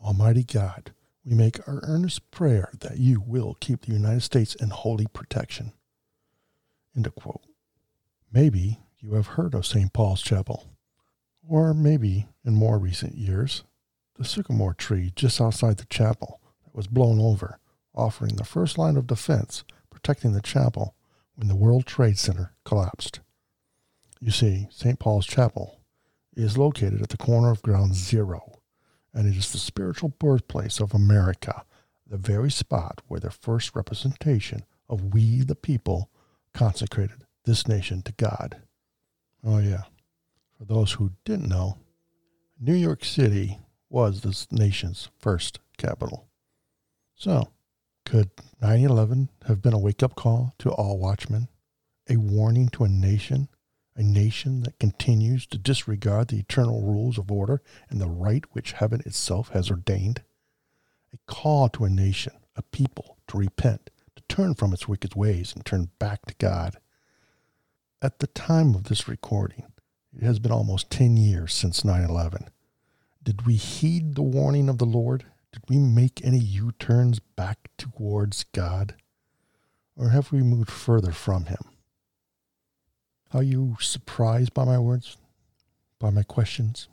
Almighty 0.00 0.44
God, 0.44 0.92
we 1.24 1.34
make 1.34 1.66
our 1.68 1.80
earnest 1.82 2.30
prayer 2.30 2.70
that 2.80 2.98
you 2.98 3.20
will 3.20 3.56
keep 3.60 3.82
the 3.82 3.92
United 3.92 4.22
States 4.22 4.54
in 4.54 4.70
holy 4.70 5.06
protection. 5.06 5.72
End 6.96 7.06
of 7.06 7.14
quote. 7.14 7.42
Maybe 8.32 8.80
you 9.00 9.14
have 9.14 9.28
heard 9.28 9.54
of 9.54 9.66
St. 9.66 9.92
Paul's 9.92 10.22
Chapel, 10.22 10.66
or 11.48 11.72
maybe 11.72 12.26
in 12.44 12.54
more 12.54 12.78
recent 12.78 13.14
years, 13.14 13.62
the 14.16 14.24
sycamore 14.24 14.74
tree 14.74 15.12
just 15.14 15.40
outside 15.40 15.76
the 15.76 15.86
chapel 15.86 16.40
that 16.64 16.74
was 16.74 16.88
blown 16.88 17.20
over, 17.20 17.58
offering 17.94 18.36
the 18.36 18.44
first 18.44 18.76
line 18.76 18.96
of 18.96 19.06
defense 19.06 19.64
protecting 19.90 20.32
the 20.32 20.42
chapel 20.42 20.94
when 21.34 21.48
the 21.48 21.56
World 21.56 21.86
Trade 21.86 22.18
Center 22.18 22.54
collapsed. 22.64 23.20
You 24.20 24.30
see, 24.30 24.66
St. 24.70 24.98
Paul's 24.98 25.26
Chapel 25.26 25.80
is 26.36 26.58
located 26.58 27.00
at 27.02 27.08
the 27.08 27.16
corner 27.16 27.50
of 27.50 27.62
Ground 27.62 27.94
Zero, 27.94 28.60
and 29.14 29.26
it 29.26 29.36
is 29.36 29.52
the 29.52 29.58
spiritual 29.58 30.10
birthplace 30.18 30.80
of 30.80 30.94
America, 30.94 31.64
the 32.06 32.16
very 32.16 32.50
spot 32.50 33.00
where 33.06 33.20
the 33.20 33.30
first 33.30 33.76
representation 33.76 34.64
of 34.88 35.14
we 35.14 35.42
the 35.42 35.54
people 35.54 36.10
consecrated 36.52 37.24
this 37.44 37.68
nation 37.68 38.02
to 38.02 38.12
God. 38.12 38.62
Oh, 39.44 39.58
yeah. 39.58 39.82
For 40.58 40.64
those 40.64 40.92
who 40.92 41.12
didn't 41.24 41.48
know, 41.48 41.78
New 42.60 42.74
York 42.74 43.04
City 43.04 43.58
was 43.88 44.20
this 44.20 44.50
nation's 44.50 45.08
first 45.18 45.60
capital. 45.76 46.26
So, 47.14 47.48
could 48.04 48.30
9 48.60 48.80
11 48.80 49.28
have 49.46 49.62
been 49.62 49.74
a 49.74 49.78
wake 49.78 50.02
up 50.02 50.14
call 50.14 50.54
to 50.58 50.70
all 50.70 50.98
watchmen? 50.98 51.48
A 52.10 52.16
warning 52.16 52.68
to 52.70 52.84
a 52.84 52.88
nation? 52.88 53.48
A 53.94 54.02
nation 54.02 54.62
that 54.62 54.78
continues 54.78 55.46
to 55.46 55.58
disregard 55.58 56.28
the 56.28 56.38
eternal 56.38 56.82
rules 56.82 57.18
of 57.18 57.30
order 57.30 57.62
and 57.90 58.00
the 58.00 58.08
right 58.08 58.44
which 58.52 58.72
heaven 58.72 59.00
itself 59.04 59.50
has 59.50 59.70
ordained? 59.70 60.22
A 61.12 61.18
call 61.26 61.68
to 61.70 61.84
a 61.84 61.90
nation, 61.90 62.32
a 62.56 62.62
people, 62.62 63.18
to 63.28 63.38
repent, 63.38 63.90
to 64.16 64.22
turn 64.28 64.54
from 64.54 64.72
its 64.72 64.88
wicked 64.88 65.14
ways 65.14 65.52
and 65.54 65.64
turn 65.64 65.90
back 65.98 66.26
to 66.26 66.34
God. 66.34 66.78
At 68.00 68.20
the 68.20 68.26
time 68.28 68.74
of 68.74 68.84
this 68.84 69.08
recording, 69.08 69.64
it 70.16 70.22
has 70.22 70.38
been 70.38 70.52
almost 70.52 70.90
10 70.90 71.16
years 71.16 71.52
since 71.52 71.84
9 71.84 72.04
11. 72.04 72.48
Did 73.22 73.46
we 73.46 73.54
heed 73.54 74.14
the 74.14 74.22
warning 74.22 74.68
of 74.68 74.78
the 74.78 74.86
Lord 74.86 75.24
did 75.52 75.62
we 75.68 75.78
make 75.78 76.24
any 76.24 76.38
U 76.38 76.72
turns 76.72 77.18
back 77.20 77.70
towards 77.78 78.44
God? 78.44 78.94
Or 79.96 80.10
have 80.10 80.30
we 80.30 80.42
moved 80.42 80.70
further 80.70 81.12
from 81.12 81.46
Him? 81.46 81.58
Are 83.32 83.42
you 83.42 83.76
surprised 83.80 84.54
by 84.54 84.64
my 84.64 84.78
words? 84.78 85.16
By 85.98 86.10
my 86.10 86.22
questions? 86.22 86.88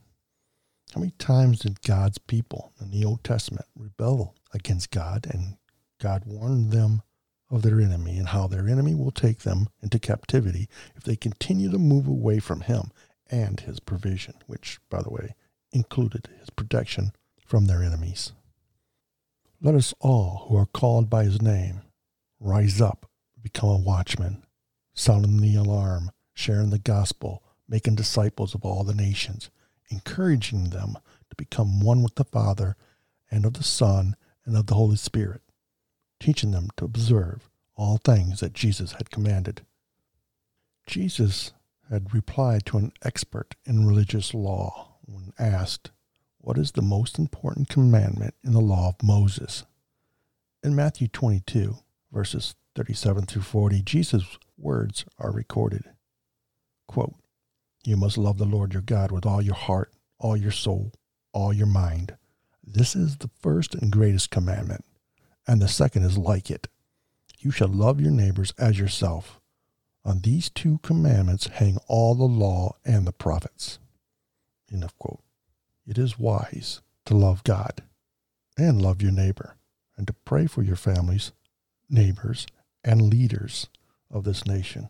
How 0.94 1.00
many 1.00 1.12
times 1.20 1.60
did 1.60 1.82
God's 1.82 2.18
people 2.18 2.72
in 2.80 2.92
the 2.92 3.06
Old 3.06 3.24
Testament 3.24 3.66
rebel 3.76 4.36
against 4.54 4.92
God 4.92 5.28
and 5.30 5.58
God 6.00 6.24
warned 6.26 6.72
them 6.72 7.02
of 7.50 7.62
their 7.62 7.80
enemy 7.80 8.18
and 8.18 8.30
how 8.30 8.48
their 8.48 8.68
enemy 8.68 8.96
will 8.96 9.12
take 9.12 9.40
them 9.40 9.68
into 9.82 10.00
captivity 10.00 10.68
if 10.96 11.04
they 11.04 11.16
continue 11.16 11.70
to 11.72 11.78
move 11.78 12.08
away 12.08 12.40
from 12.40 12.62
Him 12.62 12.92
and 13.30 13.60
His 13.60 13.80
provision, 13.80 14.36
which, 14.48 14.80
by 14.90 15.02
the 15.02 15.12
way, 15.12 15.36
included 15.72 16.28
His 16.40 16.50
protection 16.50 17.12
from 17.46 17.66
their 17.66 17.84
enemies? 17.84 18.34
Let 19.62 19.76
us 19.76 19.94
all 20.00 20.46
who 20.48 20.58
are 20.58 20.66
called 20.66 21.10
by 21.10 21.24
his 21.24 21.42
name 21.42 21.82
rise 22.40 22.82
up, 22.82 23.10
become 23.42 23.70
a 23.70 23.78
watchman, 23.78 24.44
sounding 24.94 25.38
the 25.38 25.56
alarm, 25.56 26.12
sharing 26.34 26.70
the 26.70 26.80
gospel, 26.80 27.44
making 27.68 27.96
disciples 27.96 28.54
of 28.54 28.64
all 28.64 28.84
the 28.84 28.94
nations, 28.94 29.50
encouraging 29.90 30.66
them 30.70 30.98
to 31.30 31.36
become 31.36 31.80
one 31.80 32.04
with 32.04 32.16
the 32.16 32.26
Father 32.26 32.76
and 33.32 33.46
of 33.46 33.54
the 33.54 33.64
Son 33.64 34.16
and 34.46 34.56
of 34.56 34.68
the 34.68 34.76
Holy 34.76 34.98
Spirit, 34.98 35.42
teaching 36.20 36.52
them 36.52 36.70
to 36.78 36.86
observe 36.86 37.50
all 37.76 37.98
things 37.98 38.40
that 38.40 38.54
Jesus 38.54 38.94
had 38.94 39.10
commanded. 39.10 39.66
Jesus 40.88 41.52
had 41.90 42.14
replied 42.14 42.66
to 42.68 42.78
an 42.78 42.92
expert 43.04 43.56
in 43.66 43.86
religious 43.86 44.34
law 44.34 44.96
when 45.06 45.34
asked, 45.38 45.92
what 46.46 46.60
is 46.60 46.74
the 46.74 46.84
most 46.84 47.18
important 47.18 47.70
commandment 47.70 48.36
in 48.44 48.54
the 48.54 48.62
law 48.62 48.90
of 48.90 49.02
Moses? 49.02 49.66
In 50.64 50.76
Matthew 50.76 51.08
22, 51.08 51.78
verses 52.12 52.54
37 52.76 53.26
through 53.26 53.42
40, 53.42 53.82
Jesus' 53.82 54.38
words 54.56 55.06
are 55.18 55.32
recorded. 55.32 55.86
Quote, 56.88 57.16
You 57.84 57.98
must 57.98 58.20
love 58.20 58.38
the 58.38 58.46
Lord 58.46 58.74
your 58.74 58.84
God 58.84 59.12
with 59.12 59.26
all 59.26 59.42
your 59.42 59.56
heart, 59.56 59.92
all 60.20 60.38
your 60.38 60.52
soul, 60.52 60.94
all 61.34 61.52
your 61.52 61.66
mind. 61.66 62.16
This 62.64 62.96
is 62.96 63.18
the 63.18 63.32
first 63.42 63.74
and 63.74 63.92
greatest 63.92 64.30
commandment, 64.30 64.86
and 65.48 65.62
the 65.62 65.68
second 65.68 66.04
is 66.04 66.18
like 66.18 66.50
it. 66.50 66.68
You 67.40 67.52
shall 67.52 67.68
love 67.68 68.02
your 68.02 68.12
neighbors 68.12 68.54
as 68.58 68.80
yourself. 68.80 69.40
On 70.04 70.20
these 70.20 70.50
two 70.50 70.80
commandments 70.84 71.48
hang 71.48 71.78
all 71.88 72.16
the 72.16 72.24
law 72.24 72.76
and 72.86 73.06
the 73.06 73.12
prophets. 73.12 73.80
End 74.72 74.84
of 74.84 74.98
quote 74.98 75.22
it 75.88 75.98
is 75.98 76.18
wise 76.18 76.82
to 77.06 77.16
love 77.16 77.44
God 77.44 77.84
and 78.58 78.82
love 78.82 79.02
your 79.02 79.12
neighbor 79.12 79.58
and 79.98 80.08
to 80.08 80.14
pray 80.14 80.48
for 80.48 80.64
your 80.64 80.76
families, 80.76 81.32
neighbors, 81.90 82.48
and 82.84 83.02
leaders 83.02 83.68
of 84.10 84.24
this 84.24 84.46
nation. 84.46 84.90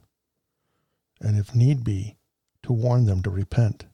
And 1.21 1.38
if 1.38 1.53
need 1.53 1.83
be, 1.83 2.17
to 2.63 2.74
warn 2.74 3.05
them 3.05 3.21
to 3.21 3.29
repent. 3.29 3.85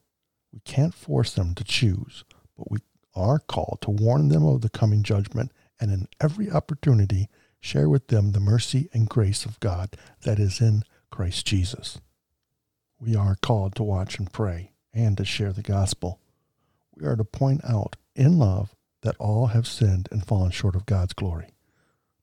We 0.52 0.60
can't 0.60 0.94
force 0.94 1.34
them 1.34 1.54
to 1.54 1.64
choose, 1.64 2.24
but 2.56 2.70
we 2.70 2.78
are 3.14 3.38
called 3.38 3.78
to 3.82 3.90
warn 3.90 4.28
them 4.28 4.44
of 4.46 4.62
the 4.62 4.70
coming 4.70 5.02
judgment 5.02 5.52
and 5.80 5.90
in 5.90 6.08
every 6.20 6.50
opportunity 6.50 7.28
share 7.60 7.88
with 7.88 8.08
them 8.08 8.32
the 8.32 8.40
mercy 8.40 8.88
and 8.92 9.08
grace 9.08 9.44
of 9.44 9.60
God 9.60 9.96
that 10.22 10.38
is 10.38 10.60
in 10.60 10.82
Christ 11.10 11.46
Jesus. 11.46 12.00
We 12.98 13.16
are 13.16 13.36
called 13.36 13.74
to 13.76 13.82
watch 13.82 14.18
and 14.18 14.32
pray 14.32 14.72
and 14.92 15.16
to 15.16 15.24
share 15.24 15.52
the 15.52 15.62
gospel. 15.62 16.20
We 16.94 17.06
are 17.06 17.16
to 17.16 17.24
point 17.24 17.64
out 17.64 17.96
in 18.14 18.38
love 18.38 18.74
that 19.02 19.16
all 19.18 19.48
have 19.48 19.66
sinned 19.66 20.08
and 20.10 20.24
fallen 20.24 20.50
short 20.50 20.76
of 20.76 20.86
God's 20.86 21.12
glory, 21.12 21.54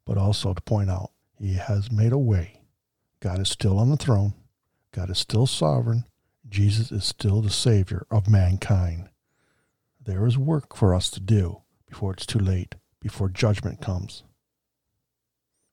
but 0.05 0.17
also 0.17 0.53
to 0.53 0.61
point 0.61 0.89
out 0.89 1.11
He 1.37 1.53
has 1.55 1.91
made 1.91 2.11
a 2.11 2.17
way. 2.17 2.61
God 3.19 3.39
is 3.39 3.49
still 3.49 3.77
on 3.77 3.89
the 3.89 3.97
throne, 3.97 4.33
God 4.93 5.09
is 5.09 5.19
still 5.19 5.45
sovereign, 5.45 6.05
Jesus 6.47 6.91
is 6.91 7.05
still 7.05 7.41
the 7.41 7.49
Savior 7.49 8.05
of 8.09 8.29
mankind. 8.29 9.09
There 10.01 10.25
is 10.25 10.37
work 10.37 10.75
for 10.75 10.95
us 10.95 11.09
to 11.11 11.19
do 11.19 11.61
before 11.87 12.13
it's 12.13 12.25
too 12.25 12.39
late, 12.39 12.75
before 13.01 13.29
judgment 13.29 13.81
comes. 13.81 14.23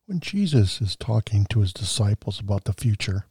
When 0.06 0.20
Jesus 0.20 0.80
is 0.80 0.94
talking 0.94 1.46
to 1.50 1.60
his 1.60 1.72
disciples 1.72 2.38
about 2.38 2.64
the 2.64 2.72
future, 2.72 3.26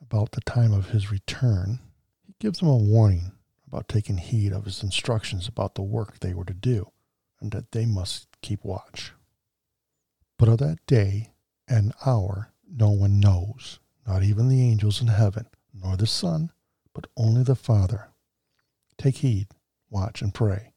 about 0.00 0.32
the 0.32 0.40
time 0.40 0.72
of 0.72 0.90
his 0.90 1.10
return, 1.10 1.78
he 2.26 2.34
gives 2.40 2.58
them 2.58 2.68
a 2.68 2.76
warning 2.76 3.32
about 3.66 3.88
taking 3.88 4.18
heed 4.18 4.52
of 4.52 4.64
his 4.64 4.82
instructions 4.82 5.46
about 5.46 5.74
the 5.74 5.82
work 5.82 6.18
they 6.18 6.34
were 6.34 6.44
to 6.44 6.54
do 6.54 6.90
and 7.40 7.52
that 7.52 7.72
they 7.72 7.86
must 7.86 8.28
keep 8.42 8.64
watch. 8.64 9.12
But 10.38 10.48
of 10.48 10.58
that 10.58 10.84
day 10.86 11.32
and 11.68 11.92
hour 12.04 12.52
no 12.68 12.90
one 12.90 13.20
knows, 13.20 13.78
not 14.06 14.22
even 14.22 14.48
the 14.48 14.62
angels 14.62 15.00
in 15.00 15.08
heaven, 15.08 15.46
nor 15.72 15.96
the 15.96 16.06
Son, 16.06 16.50
but 16.92 17.06
only 17.16 17.42
the 17.42 17.54
Father. 17.54 18.08
Take 18.98 19.18
heed, 19.18 19.48
watch, 19.90 20.22
and 20.22 20.34
pray, 20.34 20.72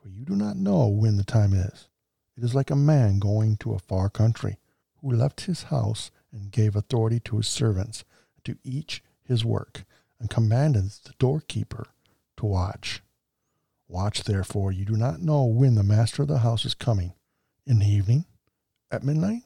for 0.00 0.08
you 0.08 0.24
do 0.24 0.34
not 0.34 0.56
know 0.56 0.88
when 0.88 1.16
the 1.16 1.24
time 1.24 1.52
is. 1.52 1.88
It 2.36 2.44
is 2.44 2.54
like 2.54 2.70
a 2.70 2.76
man 2.76 3.18
going 3.18 3.56
to 3.58 3.74
a 3.74 3.78
far 3.78 4.08
country, 4.08 4.58
who 5.00 5.10
left 5.10 5.42
his 5.42 5.64
house 5.64 6.10
and 6.32 6.50
gave 6.50 6.74
authority 6.74 7.20
to 7.20 7.36
his 7.36 7.48
servants 7.48 8.04
to 8.44 8.56
each 8.64 9.02
his 9.22 9.44
work, 9.44 9.84
and 10.18 10.30
commanded 10.30 10.90
the 11.04 11.12
doorkeeper 11.18 11.88
to 12.36 12.46
watch. 12.46 13.02
Watch 13.88 14.24
therefore, 14.24 14.72
you 14.72 14.84
do 14.84 14.96
not 14.96 15.20
know 15.20 15.44
when 15.44 15.74
the 15.74 15.82
master 15.82 16.22
of 16.22 16.28
the 16.28 16.38
house 16.38 16.64
is 16.64 16.74
coming, 16.74 17.12
in 17.66 17.78
the 17.78 17.86
evening, 17.86 18.24
at 18.90 19.04
midnight, 19.04 19.42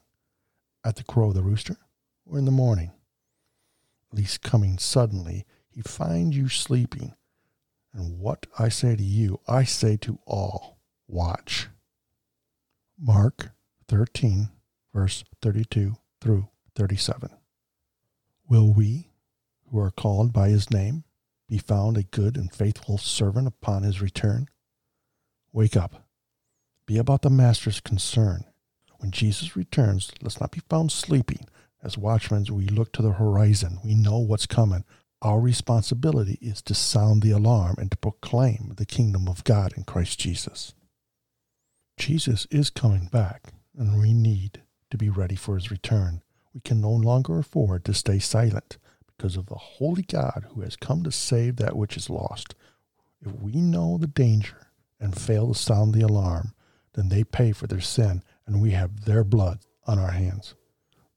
at 0.84 0.96
the 0.96 1.04
crow 1.04 1.28
of 1.28 1.34
the 1.34 1.42
rooster, 1.42 1.76
or 2.24 2.38
in 2.38 2.44
the 2.44 2.50
morning. 2.50 2.92
Least 4.12 4.42
coming 4.42 4.78
suddenly, 4.78 5.44
he 5.68 5.82
find 5.82 6.34
you 6.34 6.48
sleeping. 6.48 7.14
And 7.92 8.18
what 8.18 8.46
I 8.58 8.68
say 8.68 8.94
to 8.96 9.02
you, 9.02 9.40
I 9.48 9.64
say 9.64 9.96
to 9.98 10.18
all 10.26 10.78
watch. 11.08 11.68
Mark 12.98 13.50
13, 13.88 14.48
verse 14.94 15.22
32 15.42 15.96
through 16.18 16.48
37. 16.74 17.28
Will 18.48 18.72
we, 18.72 19.10
who 19.70 19.78
are 19.78 19.90
called 19.90 20.32
by 20.32 20.48
his 20.48 20.70
name, 20.70 21.04
be 21.46 21.58
found 21.58 21.98
a 21.98 22.04
good 22.04 22.38
and 22.38 22.50
faithful 22.50 22.96
servant 22.96 23.46
upon 23.46 23.82
his 23.82 24.00
return? 24.00 24.48
Wake 25.52 25.76
up. 25.76 26.06
Be 26.86 26.96
about 26.96 27.20
the 27.20 27.28
master's 27.28 27.80
concern. 27.80 28.44
When 28.98 29.10
Jesus 29.10 29.56
returns, 29.56 30.10
let's 30.22 30.40
not 30.40 30.52
be 30.52 30.62
found 30.70 30.90
sleeping. 30.90 31.46
As 31.82 31.98
watchmen, 31.98 32.46
we 32.50 32.66
look 32.66 32.92
to 32.92 33.02
the 33.02 33.12
horizon. 33.12 33.78
We 33.84 33.94
know 33.94 34.16
what's 34.18 34.46
coming. 34.46 34.84
Our 35.20 35.38
responsibility 35.38 36.38
is 36.40 36.62
to 36.62 36.74
sound 36.74 37.20
the 37.20 37.32
alarm 37.32 37.76
and 37.78 37.90
to 37.90 37.96
proclaim 37.98 38.72
the 38.76 38.86
kingdom 38.86 39.28
of 39.28 39.44
God 39.44 39.74
in 39.76 39.84
Christ 39.84 40.18
Jesus. 40.18 40.72
Jesus 41.96 42.46
is 42.50 42.70
coming 42.70 43.06
back, 43.06 43.52
and 43.76 43.98
we 43.98 44.12
need 44.12 44.62
to 44.90 44.96
be 44.96 45.08
ready 45.08 45.34
for 45.34 45.54
his 45.54 45.70
return. 45.70 46.22
We 46.54 46.60
can 46.60 46.80
no 46.80 46.90
longer 46.90 47.38
afford 47.38 47.84
to 47.84 47.94
stay 47.94 48.18
silent 48.18 48.78
because 49.06 49.36
of 49.36 49.46
the 49.46 49.54
holy 49.54 50.02
God 50.02 50.46
who 50.50 50.60
has 50.60 50.76
come 50.76 51.02
to 51.04 51.12
save 51.12 51.56
that 51.56 51.76
which 51.76 51.96
is 51.96 52.10
lost. 52.10 52.54
If 53.20 53.32
we 53.40 53.52
know 53.56 53.98
the 53.98 54.06
danger 54.06 54.68
and 55.00 55.18
fail 55.18 55.48
to 55.48 55.58
sound 55.58 55.94
the 55.94 56.02
alarm, 56.02 56.54
then 56.94 57.08
they 57.08 57.24
pay 57.24 57.52
for 57.52 57.66
their 57.66 57.80
sin 57.80 58.22
and 58.46 58.60
we 58.60 58.70
have 58.70 59.04
their 59.04 59.24
blood 59.24 59.60
on 59.86 59.98
our 59.98 60.12
hands. 60.12 60.54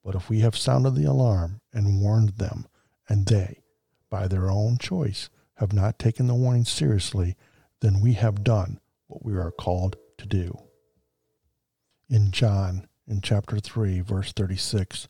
But 0.04 0.15
if 0.15 0.30
we 0.30 0.39
have 0.39 0.58
sounded 0.58 0.96
the 0.96 1.06
alarm 1.06 1.62
and 1.74 2.02
warned 2.02 2.38
them, 2.38 2.68
and 3.08 3.26
they, 3.26 3.62
by 4.10 4.28
their 4.28 4.50
own 4.50 4.78
choice, 4.78 5.30
have 5.56 5.74
not 5.74 6.00
taken 6.00 6.28
the 6.28 6.36
warning 6.36 6.65
seriously, 6.65 7.36
then 7.82 8.00
we 8.00 8.13
have 8.13 8.44
done 8.44 8.80
what 9.08 9.26
we 9.26 9.34
are 9.34 9.52
called 9.52 9.98
to 10.18 10.26
do. 10.26 10.58
In 12.10 12.32
John, 12.32 12.88
in 13.08 13.22
chapter 13.22 13.60
3, 13.60 14.00
verse 14.02 14.34
36, 14.34 15.08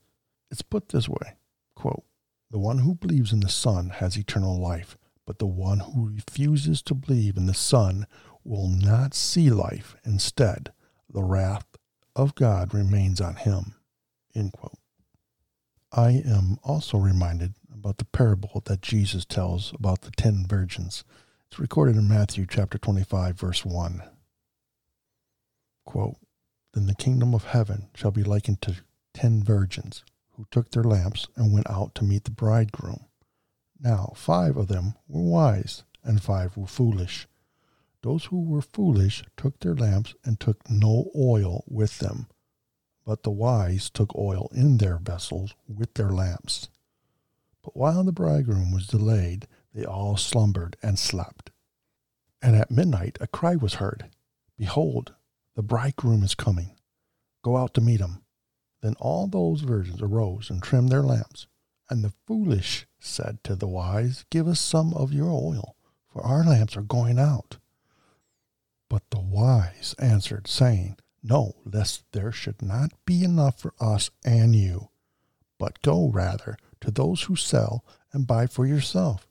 it's 0.51 0.61
put 0.61 0.89
this 0.89 1.07
way 1.07 1.35
quote, 1.75 2.03
the 2.51 2.59
one 2.59 2.79
who 2.79 2.95
believes 2.95 3.31
in 3.31 3.39
the 3.39 3.49
Son 3.49 3.89
has 3.89 4.17
eternal 4.17 4.59
life, 4.59 4.97
but 5.25 5.39
the 5.39 5.45
one 5.45 5.79
who 5.79 6.09
refuses 6.09 6.81
to 6.81 6.93
believe 6.93 7.37
in 7.37 7.45
the 7.45 7.53
Son 7.53 8.05
will 8.43 8.67
not 8.67 9.13
see 9.13 9.49
life. 9.49 9.95
Instead, 10.03 10.73
the 11.09 11.23
wrath 11.23 11.65
of 12.15 12.35
God 12.35 12.73
remains 12.73 13.21
on 13.21 13.35
him. 13.35 13.75
End 14.35 14.51
quote. 14.51 14.77
I 15.91 16.21
am 16.25 16.57
also 16.63 16.97
reminded 16.97 17.53
about 17.73 17.97
the 17.97 18.05
parable 18.05 18.61
that 18.65 18.81
Jesus 18.81 19.23
tells 19.23 19.71
about 19.73 20.01
the 20.01 20.11
ten 20.11 20.45
virgins. 20.45 21.03
It's 21.47 21.59
recorded 21.59 21.95
in 21.95 22.07
Matthew 22.07 22.45
chapter 22.47 22.77
25, 22.77 23.39
verse 23.39 23.65
1. 23.65 24.03
Quote, 25.85 26.17
then 26.79 26.87
the 26.87 26.95
kingdom 26.95 27.35
of 27.35 27.43
heaven 27.43 27.89
shall 27.93 28.11
be 28.11 28.23
likened 28.23 28.61
to 28.61 28.77
ten 29.13 29.43
virgins 29.43 30.05
who 30.37 30.47
took 30.49 30.71
their 30.71 30.83
lamps 30.83 31.27
and 31.35 31.51
went 31.51 31.69
out 31.69 31.93
to 31.93 32.05
meet 32.05 32.23
the 32.23 32.31
bridegroom. 32.31 33.05
Now 33.81 34.13
five 34.15 34.55
of 34.55 34.69
them 34.69 34.93
were 35.09 35.21
wise, 35.21 35.83
and 36.05 36.23
five 36.23 36.55
were 36.55 36.67
foolish. 36.67 37.27
Those 38.01 38.25
who 38.25 38.41
were 38.41 38.61
foolish 38.61 39.25
took 39.35 39.59
their 39.59 39.75
lamps 39.75 40.15
and 40.23 40.39
took 40.39 40.69
no 40.69 41.11
oil 41.13 41.65
with 41.67 41.99
them, 41.99 42.27
but 43.05 43.23
the 43.23 43.29
wise 43.29 43.89
took 43.89 44.15
oil 44.15 44.49
in 44.53 44.77
their 44.77 44.99
vessels 44.99 45.55
with 45.67 45.95
their 45.95 46.11
lamps. 46.11 46.69
But 47.61 47.75
while 47.75 48.05
the 48.05 48.13
bridegroom 48.13 48.71
was 48.71 48.87
delayed, 48.87 49.49
they 49.73 49.83
all 49.83 50.15
slumbered 50.15 50.77
and 50.81 50.97
slept. 50.97 51.51
And 52.41 52.55
at 52.55 52.71
midnight 52.71 53.17
a 53.19 53.27
cry 53.27 53.57
was 53.57 53.75
heard 53.75 54.09
Behold, 54.55 55.13
the 55.59 55.63
bridegroom 55.63 56.23
is 56.23 56.35
coming. 56.35 56.71
Go 57.43 57.57
out 57.57 57.73
to 57.73 57.81
meet 57.81 57.99
him. 57.99 58.21
Then 58.81 58.95
all 58.97 59.27
those 59.27 59.59
virgins 59.59 60.01
arose 60.01 60.49
and 60.49 60.63
trimmed 60.63 60.87
their 60.87 61.03
lamps. 61.03 61.47
And 61.89 62.01
the 62.01 62.13
foolish 62.25 62.87
said 62.97 63.43
to 63.43 63.57
the 63.57 63.67
wise, 63.67 64.23
Give 64.29 64.47
us 64.47 64.61
some 64.61 64.93
of 64.93 65.11
your 65.11 65.29
oil, 65.29 65.75
for 66.07 66.21
our 66.21 66.45
lamps 66.45 66.77
are 66.77 66.81
going 66.81 67.19
out. 67.19 67.57
But 68.89 69.03
the 69.09 69.19
wise 69.19 69.95
answered, 69.99 70.47
saying, 70.47 70.95
No, 71.21 71.57
lest 71.65 72.05
there 72.13 72.31
should 72.31 72.61
not 72.61 72.91
be 73.03 73.25
enough 73.25 73.59
for 73.59 73.73
us 73.81 74.11
and 74.23 74.55
you. 74.55 74.87
But 75.57 75.81
go 75.81 76.07
rather 76.07 76.57
to 76.79 76.89
those 76.89 77.23
who 77.23 77.35
sell 77.35 77.83
and 78.13 78.25
buy 78.25 78.47
for 78.47 78.65
yourself. 78.65 79.27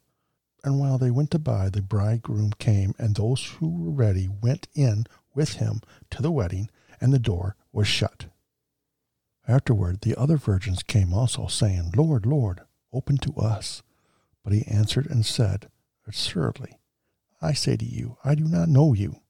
And 0.63 0.79
while 0.79 0.99
they 0.99 1.11
went 1.11 1.31
to 1.31 1.39
buy, 1.39 1.71
the 1.71 1.81
bridegroom 1.81 2.53
came, 2.59 2.95
and 2.99 3.15
those 3.15 3.47
who 3.47 3.71
were 3.71 3.93
ready 3.93 4.29
went 4.29 4.69
in 4.75 5.07
with 5.39 5.55
him 5.55 5.81
to 6.11 6.21
the 6.21 6.33
wedding, 6.33 6.69
and 7.01 7.13
the 7.13 7.19
door 7.21 7.55
was 7.73 7.87
shut. 7.87 8.27
Afterward, 9.47 10.01
the 10.01 10.17
other 10.17 10.37
virgins 10.37 10.83
came 10.83 11.15
also, 11.15 11.47
saying, 11.47 11.93
Lord, 11.97 12.27
Lord, 12.27 12.63
open 12.93 13.19
to 13.19 13.33
us. 13.37 13.85
But 14.43 14.53
he 14.53 14.67
answered 14.67 15.07
and 15.07 15.25
said, 15.25 15.71
Assuredly, 16.09 16.73
I 17.41 17.53
say 17.53 17.77
to 17.77 17.85
you, 17.85 18.17
I 18.25 18.35
do 18.35 18.45
not 18.45 18.69
know 18.69 18.95
you. 18.95 19.21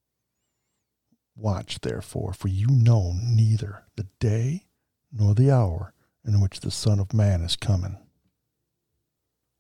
Watch, 1.37 1.81
therefore, 1.83 2.33
for 2.33 2.49
you 2.49 2.69
know 2.69 3.13
neither 3.23 3.85
the 3.97 4.07
day 4.19 4.65
nor 5.13 5.35
the 5.35 5.51
hour 5.51 5.93
in 6.25 6.41
which 6.41 6.61
the 6.61 6.71
Son 6.71 6.99
of 6.99 7.13
Man 7.13 7.43
is 7.43 7.55
coming. 7.55 7.99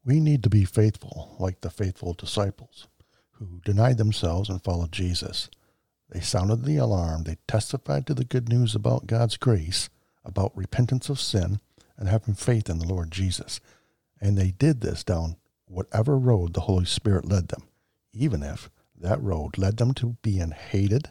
We 0.02 0.18
need 0.18 0.42
to 0.44 0.48
be 0.48 0.64
faithful, 0.64 1.36
like 1.38 1.60
the 1.60 1.70
faithful 1.70 2.14
disciples 2.14 2.88
who 3.32 3.60
denied 3.66 3.98
themselves 3.98 4.48
and 4.48 4.64
followed 4.64 4.92
Jesus. 4.92 5.50
They 6.10 6.20
sounded 6.20 6.64
the 6.64 6.76
alarm, 6.76 7.24
they 7.24 7.36
testified 7.46 8.06
to 8.06 8.14
the 8.14 8.24
good 8.24 8.48
news 8.48 8.74
about 8.74 9.06
God's 9.06 9.36
grace 9.36 9.90
about 10.28 10.56
repentance 10.56 11.08
of 11.08 11.18
sin 11.18 11.58
and 11.96 12.08
having 12.08 12.34
faith 12.34 12.68
in 12.68 12.78
the 12.78 12.86
Lord 12.86 13.10
Jesus. 13.10 13.60
And 14.20 14.36
they 14.36 14.52
did 14.52 14.80
this 14.80 15.02
down 15.02 15.36
whatever 15.66 16.16
road 16.16 16.52
the 16.54 16.62
Holy 16.62 16.84
Spirit 16.84 17.24
led 17.24 17.48
them, 17.48 17.62
even 18.12 18.42
if 18.42 18.70
that 18.96 19.22
road 19.22 19.58
led 19.58 19.78
them 19.78 19.94
to 19.94 20.16
being 20.22 20.50
hated, 20.50 21.10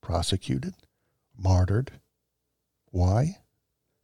prosecuted, 0.00 0.74
martyred. 1.36 1.92
Why? 2.90 3.38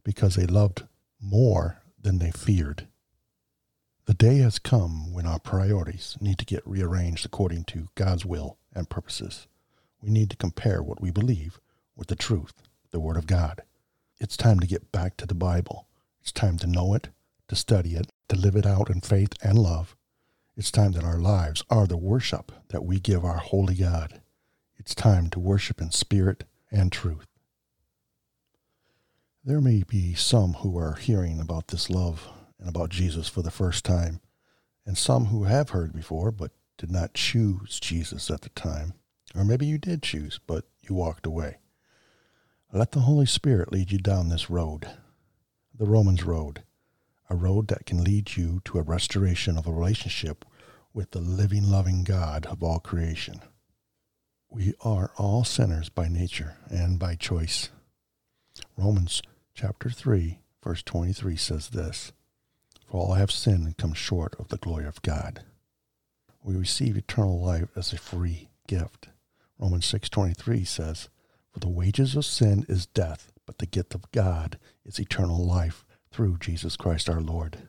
Because 0.05 0.37
they 0.37 0.47
loved 0.47 0.85
more 1.21 1.79
than 2.01 2.19
they 2.19 2.31
feared. 2.31 2.87
The 4.07 4.15
day 4.15 4.39
has 4.39 4.59
come 4.59 5.13
when 5.13 5.27
our 5.27 5.39
priorities 5.39 6.19
need 6.21 6.39
to 6.39 6.45
get 6.45 6.67
rearranged 6.67 7.25
according 7.25 7.65
to 7.65 7.89
God's 7.95 8.27
will 8.27 8.59
and 8.75 8.91
purposes. 8.91 9.47
We 10.05 10.11
need 10.11 10.29
to 10.31 10.37
compare 10.37 10.83
what 10.83 11.01
we 11.01 11.11
believe 11.11 11.61
with 11.97 12.09
the 12.09 12.15
truth, 12.15 12.53
the 12.91 13.01
Word 13.01 13.17
of 13.17 13.27
God. 13.27 13.63
It's 14.21 14.37
time 14.37 14.61
to 14.61 14.67
get 14.67 14.93
back 14.93 15.17
to 15.17 15.27
the 15.27 15.35
Bible. 15.35 15.89
It's 16.21 16.31
time 16.31 16.59
to 16.59 16.67
know 16.67 16.93
it, 16.93 17.09
to 17.49 17.57
study 17.57 17.95
it, 17.95 18.13
to 18.29 18.37
live 18.37 18.55
it 18.55 18.67
out 18.67 18.91
in 18.91 19.01
faith 19.01 19.33
and 19.43 19.59
love. 19.59 19.97
It's 20.59 20.71
time 20.71 20.93
that 20.93 21.05
our 21.05 21.19
lives 21.19 21.65
are 21.71 21.87
the 21.87 21.97
worship 21.97 22.53
that 22.69 22.85
we 22.85 23.01
give 23.01 23.25
our 23.25 23.39
holy 23.39 23.77
God. 23.77 24.21
It's 24.77 24.95
time 24.95 25.31
to 25.31 25.41
worship 25.41 25.81
in 25.81 25.91
spirit 25.91 26.45
and 26.71 26.93
truth. 26.93 27.27
There 29.43 29.63
may 29.63 29.85
be 29.85 30.13
some 30.13 30.55
who 30.55 30.77
are 30.77 30.97
hearing 30.97 31.41
about 31.41 31.69
this 31.69 31.89
love 31.89 32.29
and 32.59 32.69
about 32.69 32.91
Jesus 32.91 33.31
for 33.31 33.41
the 33.41 33.51
first 33.51 33.87
time, 33.87 34.21
and 34.85 34.99
some 34.99 35.27
who 35.27 35.45
have 35.45 35.71
heard 35.71 35.95
before 35.95 36.31
but 36.31 36.51
did 36.77 36.91
not 36.91 37.15
choose 37.15 37.81
Jesus 37.81 38.31
at 38.31 38.43
the 38.43 38.51
time. 38.51 38.93
Or 39.35 39.45
maybe 39.45 39.67
you 39.67 39.79
did 39.79 40.03
choose, 40.03 40.39
but 40.47 40.65
you 40.83 40.95
walked 40.95 41.27
away. 41.27 41.59
Let 42.73 42.93
the 42.93 43.01
Holy 43.01 43.27
Spirit 43.27 43.73
lead 43.73 43.91
you 43.91 43.99
down 43.99 44.29
this 44.29 44.51
road, 44.51 44.89
the 45.77 45.87
Romans 45.87 46.25
road, 46.25 46.63
a 47.31 47.37
road 47.37 47.69
that 47.69 47.87
can 47.87 48.03
lead 48.03 48.37
you 48.37 48.61
to 48.65 48.79
a 48.79 48.83
restoration 48.83 49.57
of 49.57 49.67
a 49.67 49.73
relationship 49.73 50.45
with 50.93 51.11
the 51.11 51.21
living, 51.21 51.71
loving 51.71 52.05
God 52.05 52.47
of 52.47 52.63
all 52.63 52.79
creation. 52.79 53.41
We 54.51 54.75
are 54.81 55.11
all 55.17 55.43
sinners 55.43 55.89
by 55.89 56.09
nature 56.09 56.57
and 56.69 56.99
by 56.99 57.17
choice. 57.17 57.71
Romans 58.77 59.21
chapter 59.55 59.91
3, 59.91 60.39
verse 60.63 60.83
23 60.85 61.37
says 61.37 61.69
this 61.71 62.13
For 62.89 63.01
all 63.01 63.15
have 63.15 63.33
sinned 63.33 63.67
and 63.67 63.77
come 63.77 63.95
short 63.95 64.37
of 64.39 64.49
the 64.49 64.59
glory 64.59 64.87
of 64.87 65.03
God. 65.03 65.43
We 66.45 66.55
receive 66.55 66.97
eternal 66.97 67.41
life 67.41 67.69
as 67.75 67.93
a 67.93 67.99
free 67.99 68.51
gift. 68.69 69.09
Romans 69.65 69.87
6:23 69.87 70.63
says, 70.63 71.09
"For 71.51 71.59
the 71.59 71.71
wages 71.71 72.15
of 72.17 72.27
sin 72.27 72.67
is 72.69 72.85
death, 72.85 73.33
but 73.47 73.57
the 73.57 73.67
gift 73.67 73.95
of 73.95 74.13
God 74.13 74.59
is 74.85 74.99
eternal 74.99 75.43
life 75.43 75.87
through 76.11 76.37
Jesus 76.37 76.77
Christ 76.77 77.09
our 77.09 77.23
Lord." 77.23 77.67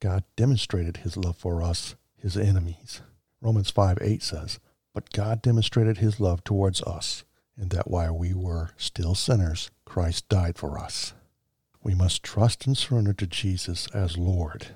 God 0.00 0.24
demonstrated 0.34 0.96
his 0.96 1.18
love 1.18 1.36
for 1.36 1.62
us, 1.62 1.94
his 2.16 2.38
enemies. 2.38 3.02
Romans 3.42 3.68
5:8 3.68 4.22
says, 4.22 4.60
"But 4.94 5.12
God 5.12 5.42
demonstrated 5.42 5.98
his 5.98 6.20
love 6.20 6.42
towards 6.42 6.80
us, 6.84 7.24
in 7.54 7.68
that 7.68 7.90
while 7.90 8.16
we 8.16 8.32
were 8.32 8.70
still 8.78 9.14
sinners, 9.14 9.70
Christ 9.84 10.26
died 10.30 10.56
for 10.56 10.78
us." 10.78 11.12
We 11.82 11.94
must 11.94 12.22
trust 12.22 12.66
and 12.66 12.78
surrender 12.78 13.12
to 13.12 13.26
Jesus 13.26 13.88
as 13.88 14.16
Lord. 14.16 14.68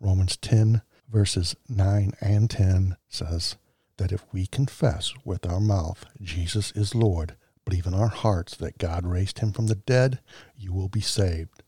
Romans 0.00 0.36
10 0.38 0.82
verses 1.06 1.54
9 1.68 2.14
and 2.20 2.50
10 2.50 2.96
says, 3.08 3.54
that 3.98 4.12
if 4.12 4.24
we 4.32 4.46
confess 4.46 5.12
with 5.24 5.46
our 5.46 5.60
mouth 5.60 6.06
Jesus 6.22 6.72
is 6.72 6.94
Lord, 6.94 7.36
believe 7.64 7.86
in 7.86 7.94
our 7.94 8.08
hearts 8.08 8.56
that 8.56 8.78
God 8.78 9.06
raised 9.06 9.40
him 9.40 9.52
from 9.52 9.66
the 9.66 9.74
dead, 9.74 10.20
you 10.56 10.72
will 10.72 10.88
be 10.88 11.00
saved. 11.00 11.62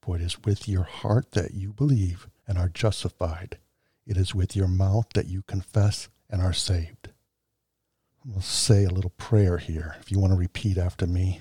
For 0.00 0.16
it 0.16 0.22
is 0.22 0.42
with 0.44 0.68
your 0.68 0.84
heart 0.84 1.32
that 1.32 1.52
you 1.52 1.72
believe 1.72 2.28
and 2.46 2.56
are 2.56 2.68
justified. 2.68 3.58
It 4.06 4.16
is 4.16 4.34
with 4.34 4.54
your 4.54 4.68
mouth 4.68 5.06
that 5.14 5.26
you 5.26 5.42
confess 5.42 6.08
and 6.30 6.40
are 6.40 6.52
saved. 6.52 7.10
We'll 8.24 8.42
say 8.42 8.84
a 8.84 8.90
little 8.90 9.14
prayer 9.16 9.58
here 9.58 9.96
if 10.00 10.10
you 10.10 10.18
want 10.18 10.32
to 10.32 10.38
repeat 10.38 10.78
after 10.78 11.06
me. 11.06 11.40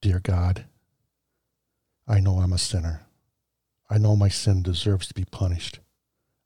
Dear 0.00 0.20
God, 0.20 0.66
I 2.06 2.20
know 2.20 2.38
I'm 2.38 2.52
a 2.52 2.58
sinner. 2.58 3.06
I 3.90 3.98
know 3.98 4.16
my 4.16 4.28
sin 4.28 4.62
deserves 4.62 5.08
to 5.08 5.14
be 5.14 5.24
punished. 5.24 5.80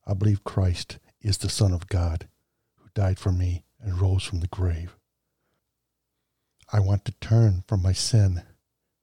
I 0.06 0.14
believe 0.14 0.44
Christ 0.44 0.98
is 1.20 1.38
the 1.38 1.48
Son 1.48 1.72
of 1.72 1.88
God 1.88 2.28
died 2.98 3.16
for 3.16 3.30
me 3.30 3.62
and 3.80 4.00
rose 4.00 4.24
from 4.24 4.40
the 4.40 4.48
grave. 4.48 4.96
I 6.72 6.80
want 6.80 7.04
to 7.04 7.12
turn 7.20 7.62
from 7.68 7.80
my 7.80 7.92
sin 7.92 8.42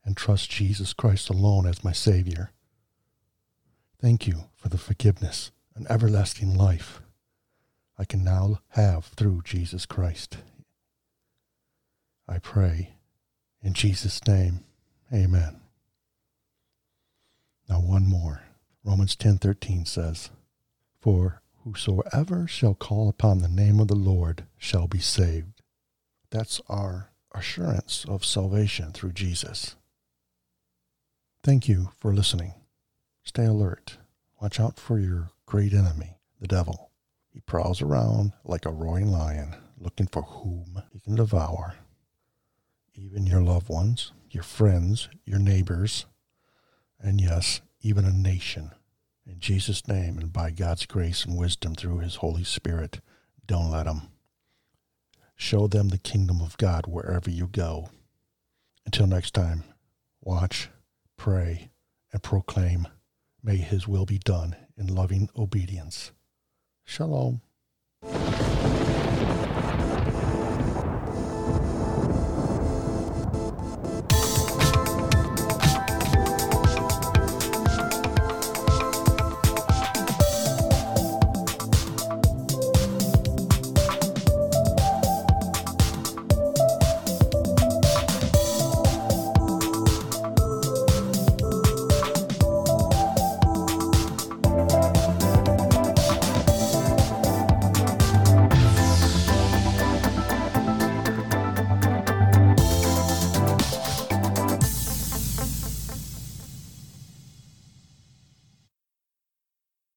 and 0.04 0.18
trust 0.18 0.52
Jesus 0.52 0.92
Christ 0.92 1.30
alone 1.30 1.66
as 1.66 1.82
my 1.82 1.94
Savior. 1.94 2.52
Thank 4.02 4.28
you 4.28 4.50
for 4.58 4.68
the 4.68 4.78
forgiveness 4.78 5.52
and 5.76 5.90
everlasting 5.90 6.54
life 6.54 7.02
I 7.98 8.04
can 8.04 8.22
now 8.22 8.60
have 8.72 9.06
through 9.06 9.44
Jesus 9.46 9.86
Christ. 9.86 10.40
I 12.28 12.40
pray 12.40 12.96
in 13.62 13.72
Jesus' 13.74 14.28
name, 14.28 14.66
amen. 15.14 15.62
Now 17.70 17.80
one 17.80 18.06
more. 18.06 18.44
Romans 18.84 19.16
10:13 19.16 19.86
says, 19.86 20.32
"For 21.00 21.42
Whosoever 21.66 22.46
shall 22.46 22.76
call 22.76 23.10
upon 23.10 23.40
the 23.40 23.48
name 23.48 23.80
of 23.80 23.88
the 23.88 23.96
Lord 23.96 24.46
shall 24.56 24.88
be 24.88 25.00
saved. 25.00 25.64
That's 26.30 26.62
our 26.70 27.10
assurance 27.34 28.06
of 28.08 28.24
salvation 28.24 28.92
through 28.92 29.14
Jesus. 29.14 29.76
Thank 31.44 31.68
you 31.68 31.90
for 31.98 32.14
listening. 32.14 32.54
Stay 33.24 33.46
alert. 33.46 33.98
Watch 34.40 34.60
out 34.60 34.80
for 34.80 35.00
your 35.00 35.32
great 35.48 35.74
enemy, 35.74 36.20
the 36.40 36.48
devil. 36.48 36.92
He 37.34 37.40
prowls 37.40 37.82
around 37.82 38.34
like 38.44 38.68
a 38.68 38.72
roaring 38.72 39.12
lion, 39.12 39.56
looking 39.80 40.06
for 40.06 40.22
whom 40.22 40.84
he 40.92 41.00
can 41.00 41.16
devour. 41.16 41.78
Even 42.94 43.26
your 43.26 43.42
loved 43.42 43.70
ones, 43.70 44.12
your 44.30 44.44
friends, 44.44 45.10
your 45.26 45.40
neighbors, 45.40 46.06
and 47.00 47.20
yes, 47.20 47.62
even 47.82 48.06
a 48.06 48.14
nation 48.14 48.70
in 49.28 49.40
Jesus' 49.40 49.88
name 49.88 50.18
and 50.18 50.32
by 50.32 50.52
God's 50.52 50.86
grace 50.86 51.26
and 51.26 51.38
wisdom 51.38 51.76
through 51.76 52.00
His 52.00 52.16
Holy 52.16 52.44
Spirit, 52.44 53.02
don't 53.46 53.72
let 53.72 53.86
them. 53.86 54.10
Show 55.36 55.68
them 55.68 55.90
the 55.90 55.98
kingdom 55.98 56.42
of 56.42 56.58
God 56.58 56.86
wherever 56.88 57.30
you 57.30 57.48
go. 57.48 57.90
Until 58.86 59.08
next 59.08 59.34
time, 59.34 59.64
watch, 60.22 60.70
pray, 61.18 61.72
and 62.14 62.24
proclaim. 62.24 62.88
May 63.44 63.58
His 63.58 63.88
will 63.88 64.06
be 64.06 64.18
done 64.18 64.56
in 64.78 64.88
loving 64.88 65.30
obedience. 65.38 66.12
Shalom. 66.84 67.42